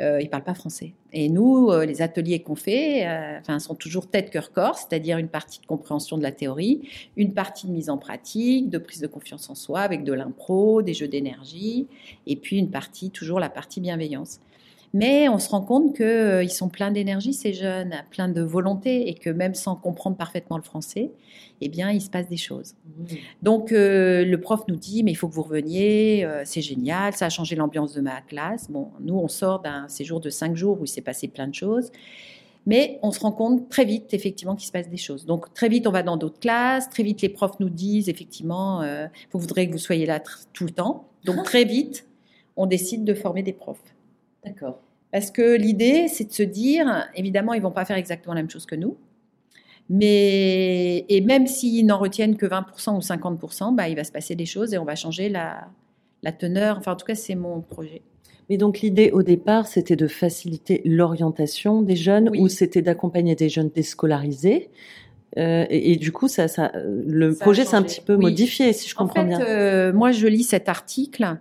Euh, 0.00 0.20
ils 0.20 0.26
ne 0.26 0.30
parlent 0.30 0.44
pas 0.44 0.54
français. 0.54 0.94
Et 1.12 1.28
nous, 1.28 1.72
les 1.80 2.02
ateliers 2.02 2.40
qu'on 2.40 2.54
fait, 2.54 3.04
enfin, 3.40 3.58
sont 3.58 3.74
toujours 3.74 4.06
tête, 4.06 4.30
cœur, 4.30 4.52
corps, 4.52 4.78
c'est-à-dire 4.78 5.18
une 5.18 5.26
partie 5.26 5.60
de 5.60 5.66
compréhension 5.66 6.16
de 6.16 6.22
la 6.22 6.30
théorie, 6.30 6.88
une 7.16 7.34
partie 7.34 7.66
de 7.66 7.72
mise 7.72 7.90
en 7.90 7.98
pratique, 7.98 8.70
de 8.70 8.78
prise 8.78 9.00
de 9.00 9.08
confiance 9.08 9.50
en 9.50 9.56
soi 9.56 9.80
avec 9.80 10.04
de 10.04 10.12
l'impro, 10.12 10.82
des 10.82 10.94
jeux 10.94 11.08
d'énergie, 11.08 11.88
et 12.28 12.36
puis 12.36 12.58
une 12.58 12.70
partie, 12.70 13.10
toujours 13.10 13.40
la 13.40 13.50
partie 13.50 13.80
bienveillance. 13.80 14.38
Mais 14.92 15.28
on 15.28 15.38
se 15.38 15.48
rend 15.48 15.60
compte 15.60 15.94
qu'ils 15.94 16.04
euh, 16.04 16.48
sont 16.48 16.68
pleins 16.68 16.90
d'énergie, 16.90 17.32
ces 17.32 17.52
jeunes, 17.52 17.94
pleins 18.10 18.28
de 18.28 18.42
volonté, 18.42 19.08
et 19.08 19.14
que 19.14 19.30
même 19.30 19.54
sans 19.54 19.76
comprendre 19.76 20.16
parfaitement 20.16 20.56
le 20.56 20.64
français, 20.64 21.12
eh 21.60 21.68
bien, 21.68 21.90
il 21.90 22.00
se 22.00 22.10
passe 22.10 22.28
des 22.28 22.36
choses. 22.36 22.74
Mmh. 22.84 23.14
Donc, 23.42 23.70
euh, 23.70 24.24
le 24.24 24.40
prof 24.40 24.62
nous 24.66 24.76
dit, 24.76 25.04
mais 25.04 25.12
il 25.12 25.14
faut 25.14 25.28
que 25.28 25.34
vous 25.34 25.42
reveniez, 25.42 26.24
euh, 26.24 26.42
c'est 26.44 26.62
génial, 26.62 27.12
ça 27.12 27.26
a 27.26 27.28
changé 27.28 27.54
l'ambiance 27.54 27.94
de 27.94 28.00
ma 28.00 28.20
classe. 28.20 28.68
Bon, 28.68 28.90
nous, 29.00 29.14
on 29.14 29.28
sort 29.28 29.60
d'un 29.60 29.86
séjour 29.86 30.18
de 30.18 30.28
cinq 30.28 30.56
jours 30.56 30.80
où 30.80 30.84
il 30.84 30.88
s'est 30.88 31.02
passé 31.02 31.28
plein 31.28 31.46
de 31.46 31.54
choses. 31.54 31.92
Mais 32.66 32.98
on 33.02 33.12
se 33.12 33.20
rend 33.20 33.32
compte 33.32 33.68
très 33.68 33.84
vite, 33.84 34.12
effectivement, 34.12 34.56
qu'il 34.56 34.66
se 34.66 34.72
passe 34.72 34.88
des 34.88 34.96
choses. 34.96 35.24
Donc, 35.24 35.54
très 35.54 35.68
vite, 35.68 35.86
on 35.86 35.92
va 35.92 36.02
dans 36.02 36.16
d'autres 36.16 36.40
classes. 36.40 36.90
Très 36.90 37.04
vite, 37.04 37.22
les 37.22 37.30
profs 37.30 37.58
nous 37.58 37.70
disent, 37.70 38.10
effectivement, 38.10 38.84
vous 39.32 39.38
voudrez 39.38 39.66
que 39.66 39.72
vous 39.72 39.78
soyez 39.78 40.04
là 40.04 40.20
tout 40.52 40.64
le 40.64 40.70
temps. 40.70 41.08
Donc, 41.24 41.42
très 41.44 41.64
vite, 41.64 42.06
on 42.56 42.66
décide 42.66 43.04
de 43.04 43.14
former 43.14 43.42
des 43.42 43.54
profs. 43.54 43.82
D'accord. 44.44 44.80
Parce 45.12 45.30
que 45.30 45.56
l'idée, 45.56 46.08
c'est 46.08 46.24
de 46.24 46.32
se 46.32 46.42
dire, 46.42 47.08
évidemment, 47.14 47.52
ils 47.52 47.62
vont 47.62 47.72
pas 47.72 47.84
faire 47.84 47.96
exactement 47.96 48.34
la 48.34 48.42
même 48.42 48.50
chose 48.50 48.66
que 48.66 48.76
nous. 48.76 48.96
Mais, 49.88 51.04
et 51.08 51.20
même 51.20 51.48
s'ils 51.48 51.84
n'en 51.84 51.98
retiennent 51.98 52.36
que 52.36 52.46
20% 52.46 52.96
ou 52.96 53.00
50%, 53.00 53.74
bah, 53.74 53.88
il 53.88 53.96
va 53.96 54.04
se 54.04 54.12
passer 54.12 54.36
des 54.36 54.46
choses 54.46 54.72
et 54.72 54.78
on 54.78 54.84
va 54.84 54.94
changer 54.94 55.28
la, 55.28 55.68
la 56.22 56.30
teneur. 56.30 56.78
Enfin, 56.78 56.92
en 56.92 56.96
tout 56.96 57.06
cas, 57.06 57.16
c'est 57.16 57.34
mon 57.34 57.60
projet. 57.60 58.02
Mais 58.48 58.56
donc 58.56 58.80
l'idée 58.80 59.10
au 59.12 59.22
départ, 59.22 59.66
c'était 59.66 59.96
de 59.96 60.08
faciliter 60.08 60.82
l'orientation 60.84 61.82
des 61.82 61.96
jeunes 61.96 62.30
ou 62.36 62.48
c'était 62.48 62.82
d'accompagner 62.82 63.36
des 63.36 63.48
jeunes 63.48 63.70
déscolarisés 63.72 64.70
euh, 65.38 65.64
et, 65.70 65.96
du 65.96 66.10
coup, 66.12 66.28
ça, 66.28 66.48
ça, 66.48 66.72
le 66.74 67.34
projet 67.34 67.64
s'est 67.64 67.76
un 67.76 67.82
petit 67.82 68.00
peu 68.00 68.16
modifié, 68.16 68.72
si 68.72 68.88
je 68.88 68.94
comprends 68.94 69.22
en 69.22 69.24
fait, 69.24 69.28
bien. 69.28 69.40
Euh, 69.40 69.92
moi, 69.92 70.10
je 70.12 70.26
lis 70.26 70.42
cet 70.42 70.68
article 70.68 71.38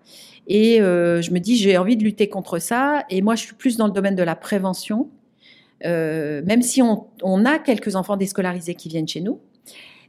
et 0.48 0.82
euh, 0.82 1.22
je 1.22 1.32
me 1.32 1.40
dis, 1.40 1.58
j'ai 1.58 1.78
envie 1.78 1.98
de 1.98 2.04
lutter 2.04 2.30
contre 2.30 2.60
ça. 2.60 3.06
Et 3.10 3.22
moi, 3.22 3.36
je 3.36 3.46
suis 3.46 3.56
plus 3.56 3.78
dans 3.78 3.88
le 3.88 3.94
domaine 3.94 4.16
de 4.16 4.24
la 4.24 4.36
prévention. 4.36 5.10
Même 5.84 6.62
si 6.62 6.82
on, 6.82 7.08
on, 7.24 7.46
a 7.46 7.58
quelques 7.58 7.96
enfants 7.96 8.18
déscolarisés 8.18 8.76
qui 8.76 8.90
viennent 8.90 9.08
chez 9.08 9.22
nous, 9.22 9.40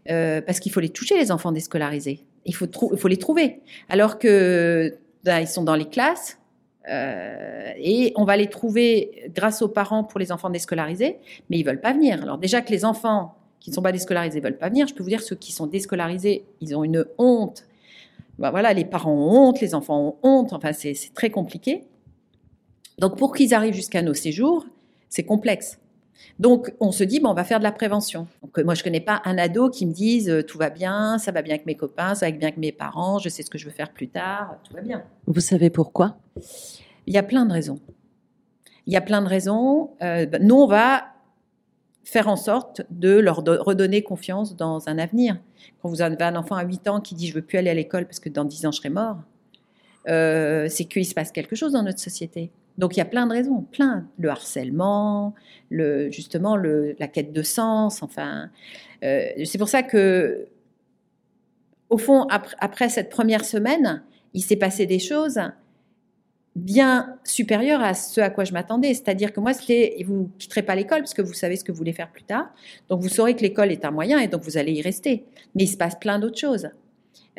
parce 0.07 0.61
qu'il 0.61 0.73
faut 0.73 0.81
les 0.81 0.89
toucher, 0.91 1.17
les 1.17 1.31
enfants 1.31 1.53
déscolarisés. 1.53 2.25
Il 2.47 2.55
faut, 2.55 2.67
il 2.93 2.99
faut 2.99 3.09
les 3.09 3.19
trouver. 3.19 3.61
Alors 3.89 4.19
que 4.19 4.95
ben, 5.25 5.41
ils 5.41 5.47
sont 5.47 5.63
dans 5.63 5.77
les 5.77 5.89
classes, 5.89 6.41
euh, 6.89 7.73
et 7.77 8.13
on 8.17 8.25
va 8.25 8.37
les 8.37 8.49
trouver 8.49 9.31
grâce 9.35 9.63
aux 9.63 9.69
parents 9.69 10.03
pour 10.03 10.19
les 10.19 10.33
enfants 10.33 10.51
déscolarisés, 10.51 11.19
mais 11.49 11.59
ils 11.59 11.65
veulent 11.65 11.81
pas 11.81 11.93
venir. 11.93 12.23
Alors 12.23 12.39
déjà 12.39 12.63
que 12.63 12.71
les 12.71 12.85
enfants 12.85 13.37
qui 13.61 13.71
ne 13.71 13.75
sont 13.75 13.83
pas 13.83 13.93
déscolarisés 13.93 14.41
veulent 14.41 14.59
pas 14.59 14.69
venir, 14.69 14.89
je 14.89 14.95
peux 14.95 15.03
vous 15.03 15.11
dire 15.11 15.23
ceux 15.23 15.37
qui 15.37 15.53
sont 15.53 15.67
déscolarisés, 15.67 16.45
ils 16.61 16.75
ont 16.75 16.83
une 16.83 17.05
honte 17.19 17.65
bah 18.41 18.51
voilà, 18.51 18.73
les 18.73 18.87
parents 18.87 19.13
ont 19.13 19.49
honte, 19.49 19.61
les 19.61 19.75
enfants 19.75 20.01
ont 20.01 20.17
honte, 20.23 20.55
enfin 20.55 20.73
c'est 20.73 20.97
très 21.15 21.31
compliqué. 21.31 21.85
Donc 22.99 23.19
pour 23.19 23.35
qu'ils 23.35 23.55
arrivent 23.55 23.75
jusqu'à 23.75 24.03
nos 24.03 24.15
séjours, 24.15 24.67
c'est 25.11 25.25
complexe. 25.25 25.79
Donc, 26.39 26.75
on 26.81 26.93
se 26.93 27.03
dit, 27.03 27.19
bon, 27.19 27.31
on 27.31 27.35
va 27.35 27.45
faire 27.45 27.59
de 27.59 27.65
la 27.65 27.73
prévention. 27.73 28.27
Donc, 28.43 28.59
moi, 28.59 28.75
je 28.75 28.83
connais 28.83 29.01
pas 29.01 29.23
un 29.25 29.39
ado 29.39 29.71
qui 29.71 29.87
me 29.87 29.93
dise, 29.93 30.29
euh, 30.29 30.43
tout 30.43 30.59
va 30.59 30.69
bien, 30.69 31.17
ça 31.19 31.33
va 31.33 31.41
bien 31.41 31.55
avec 31.55 31.65
mes 31.65 31.77
copains, 31.77 32.15
ça 32.15 32.27
va 32.27 32.33
bien 32.33 32.49
avec 32.49 32.59
mes 32.59 32.73
parents, 32.73 33.19
je 33.19 33.31
sais 33.31 33.43
ce 33.43 33.49
que 33.49 33.57
je 33.57 33.65
veux 33.65 33.73
faire 33.73 33.91
plus 33.91 34.09
tard, 34.09 34.57
tout 34.65 34.75
va 34.75 34.83
bien. 34.83 35.03
Vous 35.27 35.41
savez 35.41 35.71
pourquoi? 35.71 36.19
Il 37.07 37.15
y 37.15 37.19
a 37.19 37.23
plein 37.23 37.47
de 37.47 37.53
raisons. 37.53 37.79
Il 38.87 38.93
y 38.93 38.97
a 38.97 39.01
plein 39.01 39.23
de 39.23 39.29
raisons. 39.29 39.91
Euh, 40.03 40.27
bah, 40.27 40.39
nous, 40.41 40.57
on 40.57 40.67
va 40.67 41.05
faire 42.11 42.27
en 42.27 42.37
sorte 42.37 42.83
de 42.91 43.19
leur 43.19 43.37
redonner 43.37 44.03
confiance 44.03 44.57
dans 44.57 44.89
un 44.89 44.99
avenir. 44.99 45.39
Quand 45.81 45.89
vous 45.89 46.03
avez 46.03 46.21
un 46.25 46.35
enfant 46.35 46.57
à 46.57 46.65
8 46.65 46.89
ans 46.89 47.01
qui 47.01 47.15
dit, 47.15 47.29
je 47.29 47.35
veux 47.35 47.43
plus 47.43 47.57
aller 47.57 47.71
à 47.71 47.75
l'école 47.75 48.05
parce 48.05 48.19
que 48.19 48.29
dans 48.29 48.45
10 48.45 48.67
ans, 48.67 48.73
je 48.73 48.79
serai 48.79 48.91
mort, 48.91 49.19
euh, 50.09 50.67
c'est 50.69 50.87
qu'il 50.87 51.07
se 51.07 51.15
passe 51.15 51.31
quelque 51.31 51.55
chose 51.55 51.73
dans 51.73 51.85
notre 51.85 52.01
société. 52.01 52.51
Donc 52.79 52.97
il 52.97 52.99
y 52.99 53.03
a 53.03 53.07
plein 53.07 53.29
de 53.29 53.33
raisons, 53.33 53.61
plein. 53.71 54.09
Le 54.19 54.29
harcèlement, 54.29 55.35
le, 55.69 56.11
justement 56.11 56.57
le, 56.57 56.97
la 56.99 57.07
quête 57.07 57.33
de 57.33 57.43
sens, 57.43 58.03
enfin. 58.03 58.51
Euh, 59.05 59.27
c'est 59.45 59.59
pour 59.59 59.69
ça 59.69 59.85
que, 59.85 60.49
au 61.91 61.97
fond, 61.97 62.25
après, 62.25 62.57
après 62.59 62.89
cette 62.89 63.11
première 63.11 63.45
semaine, 63.45 64.03
il 64.35 64.43
s'est 64.43 64.57
passé 64.57 64.87
des 64.87 64.99
choses 64.99 65.39
bien 66.57 67.17
supérieures 67.25 67.81
à 67.81 67.95
ce 67.95 68.21
à 68.21 68.31
quoi 68.31 68.45
je 68.45 68.53
m'attendais. 68.53 68.93
C'est-à-dire 68.95 69.33
que 69.33 69.41
moi, 69.41 69.53
vous 70.05 70.31
quitterez 70.39 70.63
pas 70.63 70.75
l'école 70.75 71.01
parce 71.01 71.15
que 71.15 71.23
vous 71.23 71.33
savez 71.33 71.57
ce 71.57 71.65
que 71.65 71.73
vous 71.73 71.79
voulez 71.79 71.93
faire 71.93 72.11
plus 72.11 72.25
tard. 72.25 72.51
Donc 72.89 73.01
vous 73.01 73.09
saurez 73.09 73.35
que 73.35 73.43
l'école 73.43 73.71
est 73.71 73.85
un 73.85 73.91
moyen 73.91 74.19
et 74.19 74.29
donc 74.29 74.43
vous 74.43 74.59
allez 74.59 74.73
y 74.73 74.83
rester. 74.83 75.25
Mais 75.55 75.65
il 75.65 75.69
se 75.69 75.77
passe 75.77 75.95
plein 75.95 76.19
d'autres 76.19 76.39
choses. 76.39 76.71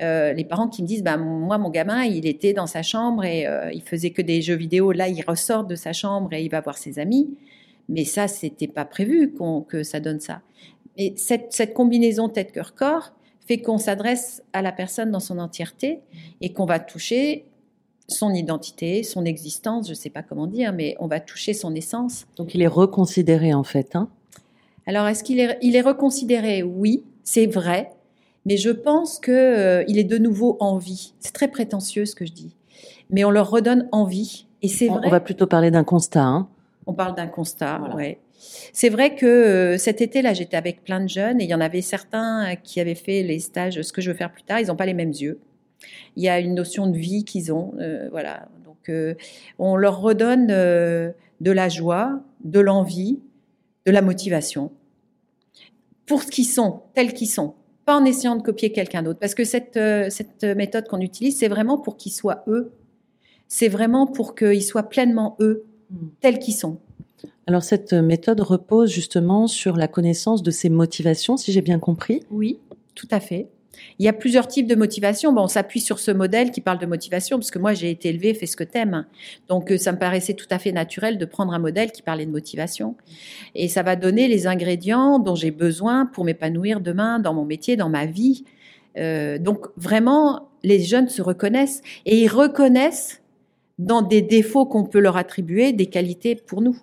Euh, 0.02 0.34
les 0.34 0.46
parents 0.46 0.68
qui 0.68 0.82
me 0.82 0.88
disent 0.88 1.04
bah, 1.04 1.18
Moi, 1.18 1.58
mon 1.58 1.70
gamin, 1.70 2.04
il 2.06 2.26
était 2.26 2.54
dans 2.54 2.68
sa 2.68 2.82
chambre 2.82 3.26
et 3.26 3.46
euh, 3.46 3.72
il 3.74 3.84
faisait 3.84 4.12
que 4.12 4.22
des 4.22 4.42
jeux 4.42 4.56
vidéo. 4.56 4.92
Là, 4.92 5.08
il 5.10 5.22
ressort 5.24 5.66
de 5.66 5.76
sa 5.76 5.94
chambre 5.94 6.34
et 6.34 6.44
il 6.44 6.50
va 6.50 6.62
voir 6.62 6.78
ses 6.78 6.98
amis. 6.98 7.30
Mais 7.90 8.06
ça, 8.06 8.28
c'était 8.28 8.68
pas 8.68 8.86
prévu 8.86 9.34
que 9.68 9.84
ça 9.84 10.00
donne 10.00 10.22
ça. 10.22 10.42
Et 10.98 11.14
cette, 11.18 11.52
cette 11.52 11.74
combinaison 11.74 12.30
tête-cœur-corps 12.30 13.14
fait 13.46 13.58
qu'on 13.58 13.78
s'adresse 13.78 14.44
à 14.54 14.62
la 14.62 14.72
personne 14.72 15.12
dans 15.12 15.20
son 15.20 15.40
entièreté 15.40 16.00
et 16.40 16.54
qu'on 16.54 16.66
va 16.66 16.80
toucher 16.80 17.46
son 18.12 18.34
identité, 18.34 19.04
son 19.04 19.26
existence, 19.26 19.88
je 19.88 19.92
ne 19.92 19.96
sais 19.96 20.10
pas 20.10 20.24
comment 20.24 20.48
dire, 20.48 20.74
mais 20.74 20.96
on 21.00 21.08
va 21.08 21.20
toucher 21.20 21.54
son 21.54 21.76
essence. 21.76 22.26
Donc 22.36 22.56
il 22.56 22.62
est 22.62 22.68
reconsidéré 22.68 23.54
en 23.54 23.64
fait. 23.64 23.96
Hein? 23.96 24.10
Alors 24.86 25.08
est-ce 25.08 25.24
qu'il 25.24 25.40
est, 25.40 25.58
il 25.62 25.76
est 25.76 25.82
reconsidéré? 25.82 26.64
Oui, 26.64 27.04
c'est 27.24 27.46
vrai, 27.46 27.92
mais 28.46 28.58
je 28.58 28.70
pense 28.70 29.20
qu'il 29.20 29.34
euh, 29.34 29.84
il 29.88 30.00
est 30.00 30.04
de 30.04 30.18
nouveau 30.18 30.58
en 30.60 30.78
vie. 30.78 31.14
C'est 31.20 31.34
très 31.34 31.48
prétentieux 31.48 32.06
ce 32.06 32.16
que 32.16 32.26
je 32.26 32.34
dis, 32.34 32.56
mais 33.10 33.24
on 33.24 33.32
leur 33.32 33.50
redonne 33.50 33.88
envie. 33.92 34.48
Et 34.62 34.68
c'est 34.68 34.88
vrai. 34.88 35.02
On 35.04 35.10
va 35.10 35.20
plutôt 35.20 35.48
parler 35.48 35.72
d'un 35.72 35.84
constat. 35.84 36.24
Hein? 36.24 36.48
On 36.86 36.94
parle 36.94 37.16
d'un 37.16 37.28
constat, 37.28 37.78
voilà. 37.80 37.96
ouais. 37.96 38.20
C'est 38.74 38.90
vrai 38.90 39.16
que 39.16 39.26
euh, 39.26 39.78
cet 39.78 40.02
été-là, 40.02 40.34
j'étais 40.34 40.58
avec 40.58 40.84
plein 40.84 41.00
de 41.00 41.08
jeunes 41.08 41.40
et 41.40 41.44
il 41.44 41.50
y 41.50 41.54
en 41.54 41.62
avait 41.62 41.82
certains 41.82 42.56
qui 42.56 42.80
avaient 42.80 42.96
fait 42.96 43.22
les 43.22 43.40
stages, 43.40 43.80
ce 43.82 43.94
que 43.94 44.02
je 44.02 44.10
veux 44.10 44.18
faire 44.18 44.32
plus 44.32 44.44
tard, 44.44 44.60
ils 44.60 44.68
n'ont 44.68 44.76
pas 44.76 44.88
les 44.88 44.96
mêmes 44.96 45.12
yeux. 45.12 45.40
Il 46.16 46.24
y 46.24 46.30
a 46.30 46.40
une 46.40 46.56
notion 46.56 46.88
de 46.88 46.98
vie 46.98 47.24
qu'ils 47.24 47.52
ont, 47.54 47.74
euh, 47.80 48.08
voilà. 48.12 48.48
Donc, 48.66 48.92
on 49.60 49.76
leur 49.76 50.02
redonne 50.02 50.48
de 50.48 51.14
la 51.42 51.70
joie, 51.70 52.20
de 52.44 52.60
l'envie, 52.60 53.20
de 53.86 53.92
la 53.92 54.02
motivation 54.02 54.72
pour 56.08 56.24
ce 56.24 56.28
qu'ils 56.28 56.46
sont, 56.46 56.82
tels 56.94 57.14
qu'ils 57.14 57.30
sont 57.30 57.54
pas 57.86 57.98
en 57.98 58.06
essayant 58.06 58.36
de 58.36 58.42
copier 58.42 58.72
quelqu'un 58.72 59.04
d'autre. 59.04 59.20
Parce 59.20 59.36
que 59.36 59.44
cette, 59.44 59.78
euh, 59.78 60.10
cette 60.10 60.44
méthode 60.44 60.88
qu'on 60.88 61.00
utilise, 61.00 61.38
c'est 61.40 61.48
vraiment 61.48 61.78
pour 61.78 61.98
qu'ils 61.98 62.12
soient 62.12 62.44
eux. 62.48 62.72
C'est 63.48 63.68
vraiment 63.68 64.08
pour 64.08 64.36
qu'ils 64.36 64.64
soient 64.64 64.84
pleinement 64.84 65.36
eux, 65.40 65.66
hmm. 65.90 66.08
tels 66.22 66.40
qu'ils 66.40 66.54
sont. 66.54 66.78
Alors 67.48 67.64
cette 67.64 67.94
méthode 67.94 68.40
repose 68.40 68.92
justement 68.92 69.48
sur 69.48 69.76
la 69.76 69.88
connaissance 69.88 70.44
de 70.44 70.52
ses 70.52 70.70
motivations, 70.70 71.38
si 71.38 71.52
j'ai 71.52 71.62
bien 71.62 71.80
compris. 71.80 72.24
Oui, 72.30 72.60
tout 72.96 73.08
à 73.12 73.20
fait. 73.20 73.50
Il 74.00 74.06
y 74.06 74.10
a 74.10 74.14
plusieurs 74.14 74.48
types 74.48 74.68
de 74.68 74.76
motivation. 74.76 75.34
Bon, 75.34 75.44
on 75.44 75.48
s'appuie 75.48 75.80
sur 75.80 76.00
ce 76.00 76.12
modèle 76.12 76.52
qui 76.52 76.62
parle 76.62 76.80
de 76.80 76.86
motivation, 76.86 77.38
parce 77.38 77.52
que 77.52 77.60
moi, 77.60 77.74
j'ai 77.74 77.90
été 77.90 78.10
élevée, 78.10 78.34
fais 78.34 78.46
ce 78.46 78.56
que 78.56 78.64
t'aimes. 78.64 79.06
Donc, 79.48 79.72
euh, 79.72 79.78
ça 79.78 79.92
me 79.92 79.98
paraissait 79.98 80.34
tout 80.34 80.48
à 80.50 80.60
fait 80.60 80.72
naturel 80.72 81.18
de 81.18 81.26
prendre 81.26 81.54
un 81.54 81.60
modèle 81.60 81.92
qui 81.92 82.02
parlait 82.02 82.26
de 82.26 82.32
motivation. 82.32 82.96
Et 83.56 83.68
ça 83.68 83.84
va 83.84 83.96
donner 83.96 84.28
les 84.28 84.48
ingrédients 84.48 85.20
dont 85.20 85.36
j'ai 85.36 85.52
besoin 85.52 86.06
pour 86.06 86.26
m'épanouir 86.26 86.82
demain 86.82 87.20
dans 87.20 87.34
mon 87.34 87.46
métier, 87.46 87.78
dans 87.78 87.90
ma 87.90 88.06
vie. 88.06 88.44
Euh, 88.98 89.38
donc, 89.38 89.68
vraiment, 89.78 90.50
les 90.64 90.80
jeunes 90.80 91.10
se 91.10 91.22
reconnaissent 91.22 91.82
et 92.06 92.18
ils 92.22 92.28
reconnaissent 92.28 93.22
dans 93.80 94.02
des 94.02 94.22
défauts 94.22 94.66
qu'on 94.66 94.84
peut 94.84 95.00
leur 95.00 95.18
attribuer 95.18 95.74
des 95.74 95.88
qualités 95.88 96.36
pour 96.36 96.62
nous. 96.62 96.78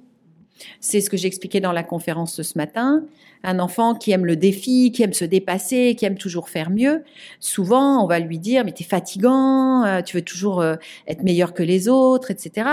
C'est 0.80 1.00
ce 1.00 1.10
que 1.10 1.16
j'expliquais 1.16 1.60
dans 1.60 1.72
la 1.72 1.82
conférence 1.82 2.42
ce 2.42 2.58
matin. 2.58 3.04
Un 3.44 3.58
enfant 3.60 3.94
qui 3.94 4.10
aime 4.10 4.24
le 4.24 4.36
défi, 4.36 4.90
qui 4.92 5.02
aime 5.02 5.12
se 5.12 5.24
dépasser, 5.24 5.94
qui 5.96 6.04
aime 6.04 6.16
toujours 6.16 6.48
faire 6.48 6.70
mieux, 6.70 7.04
souvent 7.38 8.02
on 8.02 8.06
va 8.06 8.18
lui 8.18 8.38
dire 8.38 8.64
mais 8.64 8.72
t'es 8.72 8.84
fatigant, 8.84 9.84
euh, 9.84 10.02
tu 10.02 10.16
veux 10.16 10.22
toujours 10.22 10.60
euh, 10.60 10.74
être 11.06 11.22
meilleur 11.22 11.54
que 11.54 11.62
les 11.62 11.88
autres, 11.88 12.32
etc. 12.32 12.68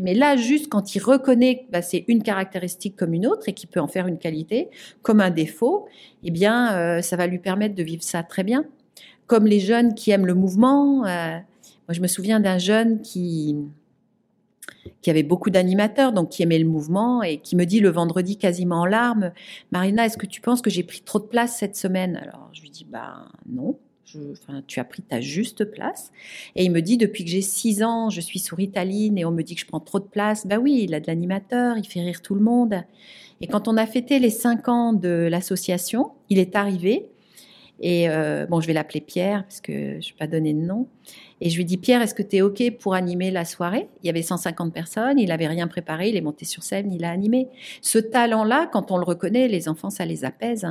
Mais 0.00 0.14
là, 0.14 0.36
juste 0.36 0.68
quand 0.68 0.94
il 0.94 1.00
reconnaît 1.00 1.58
que 1.58 1.70
bah, 1.70 1.82
c'est 1.82 2.04
une 2.08 2.22
caractéristique 2.22 2.96
comme 2.96 3.14
une 3.14 3.26
autre 3.26 3.48
et 3.48 3.52
qu'il 3.52 3.68
peut 3.68 3.80
en 3.80 3.88
faire 3.88 4.06
une 4.06 4.18
qualité, 4.18 4.68
comme 5.02 5.20
un 5.20 5.30
défaut, 5.30 5.86
eh 6.24 6.30
bien, 6.30 6.74
euh, 6.76 7.02
ça 7.02 7.16
va 7.16 7.26
lui 7.26 7.38
permettre 7.38 7.74
de 7.74 7.82
vivre 7.82 8.02
ça 8.02 8.22
très 8.22 8.42
bien. 8.44 8.64
Comme 9.26 9.46
les 9.46 9.60
jeunes 9.60 9.94
qui 9.94 10.10
aiment 10.10 10.26
le 10.26 10.34
mouvement. 10.34 10.98
moi, 11.02 11.42
je 11.90 12.00
me 12.00 12.08
souviens 12.08 12.40
d'un 12.40 12.58
jeune 12.58 13.00
qui, 13.02 13.56
qui 15.02 15.10
avait 15.10 15.22
beaucoup 15.22 15.50
d'animateurs, 15.50 16.12
donc 16.12 16.30
qui 16.30 16.42
aimait 16.42 16.58
le 16.58 16.68
mouvement 16.68 17.22
et 17.22 17.38
qui 17.38 17.56
me 17.56 17.64
dit 17.64 17.80
le 17.80 17.90
vendredi 17.90 18.36
quasiment 18.36 18.80
en 18.80 18.86
larmes, 18.86 19.32
Marina, 19.70 20.06
est-ce 20.06 20.18
que 20.18 20.26
tu 20.26 20.40
penses 20.40 20.62
que 20.62 20.70
j'ai 20.70 20.82
pris 20.82 21.02
trop 21.02 21.18
de 21.18 21.26
place 21.26 21.56
cette 21.56 21.76
semaine? 21.76 22.16
Alors 22.16 22.48
je 22.52 22.62
lui 22.62 22.70
dis, 22.70 22.86
bah 22.88 23.26
non. 23.46 23.78
tu 24.66 24.80
as 24.80 24.84
pris 24.84 25.02
ta 25.02 25.20
juste 25.20 25.64
place. 25.64 26.12
Et 26.56 26.64
il 26.64 26.70
me 26.70 26.80
dit, 26.80 26.96
depuis 26.96 27.24
que 27.24 27.30
j'ai 27.30 27.42
six 27.42 27.82
ans, 27.82 28.10
je 28.10 28.20
suis 28.20 28.38
sur 28.38 28.60
Italine 28.60 29.18
et 29.18 29.24
on 29.24 29.30
me 29.30 29.42
dit 29.42 29.54
que 29.54 29.60
je 29.60 29.66
prends 29.66 29.80
trop 29.80 30.00
de 30.00 30.04
place. 30.04 30.46
Ben 30.46 30.58
oui, 30.58 30.84
il 30.84 30.94
a 30.94 31.00
de 31.00 31.06
l'animateur, 31.06 31.76
il 31.76 31.86
fait 31.86 32.00
rire 32.00 32.22
tout 32.22 32.34
le 32.34 32.40
monde. 32.40 32.82
Et 33.40 33.46
quand 33.46 33.68
on 33.68 33.76
a 33.76 33.86
fêté 33.86 34.18
les 34.18 34.30
cinq 34.30 34.68
ans 34.68 34.92
de 34.92 35.28
l'association, 35.30 36.12
il 36.30 36.38
est 36.38 36.56
arrivé. 36.56 37.08
Et 37.80 38.08
euh, 38.08 38.46
bon, 38.46 38.60
je 38.60 38.66
vais 38.66 38.72
l'appeler 38.72 39.00
Pierre 39.00 39.42
parce 39.42 39.60
que 39.60 39.72
je 39.72 39.96
ne 39.96 40.00
vais 40.00 40.18
pas 40.18 40.26
donner 40.26 40.54
de 40.54 40.60
nom. 40.60 40.86
Et 41.40 41.50
je 41.50 41.56
lui 41.56 41.64
dis, 41.64 41.76
Pierre, 41.76 42.02
est-ce 42.02 42.14
que 42.14 42.22
tu 42.22 42.36
es 42.36 42.42
OK 42.42 42.62
pour 42.78 42.94
animer 42.94 43.30
la 43.30 43.44
soirée? 43.44 43.88
Il 44.02 44.06
y 44.06 44.10
avait 44.10 44.22
150 44.22 44.72
personnes, 44.72 45.18
il 45.18 45.28
n'avait 45.28 45.48
rien 45.48 45.66
préparé, 45.66 46.08
il 46.08 46.16
est 46.16 46.20
monté 46.20 46.44
sur 46.44 46.62
scène, 46.62 46.92
il 46.92 47.04
a 47.04 47.10
animé. 47.10 47.48
Ce 47.82 47.98
talent-là, 47.98 48.68
quand 48.72 48.90
on 48.90 48.96
le 48.96 49.04
reconnaît, 49.04 49.48
les 49.48 49.68
enfants, 49.68 49.90
ça 49.90 50.04
les 50.04 50.24
apaise. 50.24 50.66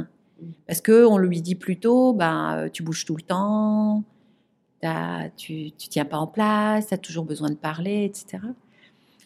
Parce 0.67 0.81
qu'on 0.81 1.17
lui 1.17 1.41
dit 1.41 1.55
plutôt, 1.55 2.13
bah, 2.13 2.65
tu 2.71 2.83
bouges 2.83 3.05
tout 3.05 3.15
le 3.15 3.21
temps, 3.21 4.03
tu 5.37 5.53
ne 5.53 5.69
tiens 5.77 6.05
pas 6.05 6.17
en 6.17 6.27
place, 6.27 6.87
tu 6.87 6.93
as 6.93 6.97
toujours 6.97 7.25
besoin 7.25 7.49
de 7.49 7.55
parler, 7.55 8.05
etc. 8.05 8.43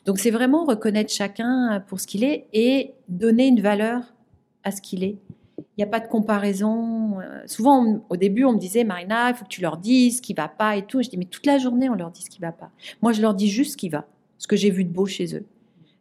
Donc 0.06 0.20
c'est 0.20 0.32
vraiment 0.32 0.66
reconnaître 0.66 1.12
chacun 1.12 1.84
pour 1.88 2.00
ce 2.00 2.08
qu'il 2.08 2.24
est 2.24 2.48
et 2.54 2.94
donner 3.10 3.48
une 3.48 3.62
valeur 3.62 4.14
à 4.64 4.72
ce 4.72 4.82
qu'il 4.82 5.04
est 5.04 5.18
n'y 5.78 5.84
a 5.84 5.88
pas 5.88 6.00
de 6.00 6.08
comparaison. 6.08 7.20
Euh, 7.20 7.42
souvent, 7.46 8.02
au 8.10 8.18
début, 8.18 8.46
on 8.46 8.54
me 8.54 8.60
disait, 8.60 8.84
Marina, 8.84 9.30
il 9.30 9.36
faut 9.36 9.46
que 9.46 9.50
tu 9.50 9.62
leur 9.62 9.78
dises 9.78 10.18
ce 10.18 10.22
qui 10.22 10.34
va 10.34 10.48
pas 10.48 10.76
et 10.76 10.84
tout. 10.84 11.02
Je 11.02 11.10
dis, 11.10 11.18
mais 11.18 11.26
toute 11.26 11.46
la 11.46 11.58
journée, 11.58 11.90
on 11.90 11.96
leur 11.96 12.12
dit 12.12 12.24
ce 12.24 12.30
qui 12.30 12.40
va 12.40 12.52
pas. 12.52 12.72
Moi, 13.02 13.12
je 13.14 13.22
leur 13.22 13.34
dis 13.34 13.48
juste 13.48 13.74
ce 13.74 13.78
qui 13.78 13.90
va, 13.90 14.06
ce 14.38 14.48
que 14.48 14.56
j'ai 14.56 14.72
vu 14.72 14.84
de 14.84 14.90
beau 14.90 15.06
chez 15.06 15.36
eux. 15.36 15.46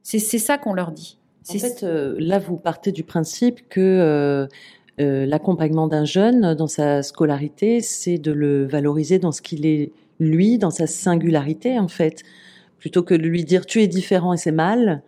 C'est 0.03 0.21
ça 0.21 0.57
qu'on 0.57 0.73
leur 0.73 0.93
dit. 0.93 1.19
En 1.49 1.59
fait, 1.59 1.83
euh, 1.83 2.17
là, 2.19 2.39
vous 2.39 2.57
partez 2.57 2.93
du 2.93 3.03
principe 3.03 3.69
que 3.69 4.49
euh, 4.99 5.27
l'accompagnement 5.27 5.89
d'un 5.89 6.05
jeune 6.05 6.55
dans 6.55 6.67
sa 6.67 7.03
scolarité, 7.03 7.81
c'est 7.81 8.19
de 8.19 8.33
le 8.33 8.67
valoriser 8.67 9.19
dans 9.19 9.33
ce 9.33 9.43
qu'il 9.43 9.67
est 9.67 9.93
lui, 10.19 10.59
dans 10.59 10.71
sa 10.71 10.87
singularité, 10.87 11.79
en 11.79 11.89
fait. 11.89 12.23
Plutôt 12.79 13.03
que 13.03 13.15
de 13.15 13.23
lui 13.23 13.45
dire 13.45 13.67
tu 13.67 13.83
es 13.83 13.89
différent 13.89 14.33
et 14.33 14.37
c'est 14.37 14.53
mal, 14.53 15.03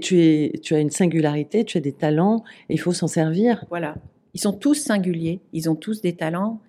tu 0.00 0.74
as 0.74 0.78
une 0.78 0.90
singularité, 0.90 1.64
tu 1.64 1.78
as 1.78 1.80
des 1.80 1.92
talents, 1.92 2.44
il 2.68 2.80
faut 2.80 2.92
s'en 2.92 3.06
servir. 3.06 3.64
Voilà. 3.70 3.94
Ils 4.34 4.40
sont 4.40 4.52
tous 4.52 4.74
singuliers, 4.74 5.40
ils 5.52 5.68
ont 5.70 5.74
tous 5.74 6.00
des 6.00 6.14
talents. 6.14 6.60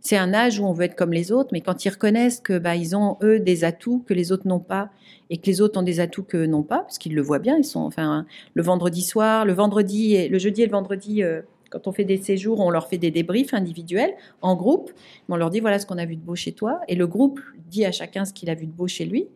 C'est 0.00 0.16
un 0.16 0.32
âge 0.32 0.60
où 0.60 0.64
on 0.64 0.72
veut 0.72 0.84
être 0.84 0.94
comme 0.94 1.12
les 1.12 1.32
autres, 1.32 1.50
mais 1.52 1.60
quand 1.60 1.84
ils 1.84 1.88
reconnaissent 1.88 2.40
que 2.40 2.56
bah 2.58 2.76
ils 2.76 2.94
ont 2.94 3.16
eux 3.22 3.40
des 3.40 3.64
atouts 3.64 4.04
que 4.06 4.14
les 4.14 4.30
autres 4.30 4.46
n'ont 4.46 4.60
pas, 4.60 4.90
et 5.28 5.38
que 5.38 5.46
les 5.46 5.60
autres 5.60 5.78
ont 5.78 5.82
des 5.82 5.98
atouts 5.98 6.22
que 6.22 6.46
n'ont 6.46 6.62
pas, 6.62 6.78
parce 6.80 6.98
qu'ils 6.98 7.14
le 7.14 7.22
voient 7.22 7.40
bien, 7.40 7.56
ils 7.56 7.64
sont 7.64 7.80
enfin 7.80 8.24
le 8.54 8.62
vendredi 8.62 9.02
soir, 9.02 9.44
le 9.44 9.52
vendredi 9.52 10.14
et 10.14 10.28
le 10.28 10.38
jeudi 10.38 10.62
et 10.62 10.66
le 10.66 10.72
vendredi. 10.72 11.22
Euh, 11.22 11.42
quand 11.70 11.86
on 11.86 11.92
fait 11.92 12.04
des 12.04 12.16
séjours, 12.16 12.60
on 12.60 12.70
leur 12.70 12.88
fait 12.88 12.96
des 12.96 13.10
débriefs 13.10 13.52
individuels 13.52 14.14
en 14.40 14.56
groupe. 14.56 14.90
On 15.28 15.36
leur 15.36 15.50
dit 15.50 15.60
voilà 15.60 15.78
ce 15.78 15.84
qu'on 15.84 15.98
a 15.98 16.06
vu 16.06 16.16
de 16.16 16.22
beau 16.22 16.36
chez 16.36 16.52
toi, 16.52 16.80
et 16.88 16.94
le 16.94 17.06
groupe 17.06 17.40
dit 17.68 17.84
à 17.84 17.92
chacun 17.92 18.24
ce 18.24 18.32
qu'il 18.32 18.48
a 18.50 18.54
vu 18.54 18.66
de 18.66 18.72
beau 18.72 18.86
chez 18.86 19.04
lui. 19.04 19.26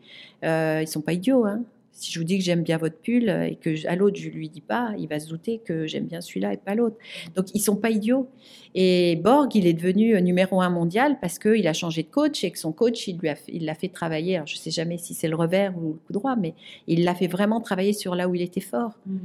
Euh, 0.45 0.79
ils 0.81 0.89
sont 0.89 1.03
pas 1.03 1.13
idiots, 1.13 1.45
hein 1.45 1.63
Si 1.93 2.11
je 2.11 2.19
vous 2.19 2.25
dis 2.25 2.39
que 2.39 2.45
j'aime 2.45 2.63
bien 2.63 2.79
votre 2.79 2.97
pull 2.97 3.29
euh, 3.29 3.45
et 3.45 3.57
que 3.57 3.87
à 3.87 3.97
l'autre 3.97 4.17
je 4.19 4.29
lui 4.29 4.49
dis 4.49 4.61
pas, 4.61 4.93
il 4.99 5.09
va 5.09 5.21
se 5.21 5.29
douter 5.29 5.61
que 5.65 5.87
j'aime 5.87 6.07
bien 6.07 6.21
celui-là 6.21 6.55
et 6.55 6.57
pas 6.57 6.75
l'autre. 6.75 6.97
Donc 7.37 7.47
ils 7.55 7.61
sont 7.61 7.77
pas 7.77 7.91
idiots. 7.91 8.29
Et 8.75 9.17
Borg, 9.17 9.55
il 9.55 9.67
est 9.67 9.75
devenu 9.75 10.17
euh, 10.17 10.21
numéro 10.21 10.63
un 10.63 10.71
mondial 10.71 11.19
parce 11.21 11.39
qu'il 11.39 11.67
a 11.69 11.73
changé 11.73 12.03
de 12.03 12.09
coach 12.09 12.43
et 12.45 12.51
que 12.51 12.59
son 12.59 12.73
coach, 12.73 13.07
il 13.07 13.19
lui 13.19 13.29
a, 13.29 13.37
il 13.49 13.67
l'a 13.67 13.75
fait 13.75 13.89
travailler. 13.89 14.37
Alors, 14.37 14.47
je 14.47 14.57
sais 14.57 14.71
jamais 14.71 14.97
si 14.97 15.13
c'est 15.13 15.29
le 15.29 15.37
revers 15.37 15.77
ou 15.77 15.93
le 15.93 15.99
coup 15.99 16.13
droit, 16.13 16.37
mais 16.37 16.55
il 16.87 17.05
l'a 17.05 17.15
fait 17.15 17.27
vraiment 17.27 17.61
travailler 17.61 17.93
sur 17.93 18.15
là 18.15 18.29
où 18.29 18.35
il 18.35 18.43
était 18.43 18.61
fort. 18.61 18.99
Mmh. 19.07 19.19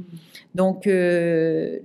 Donc 0.54 0.86
euh, 0.86 1.78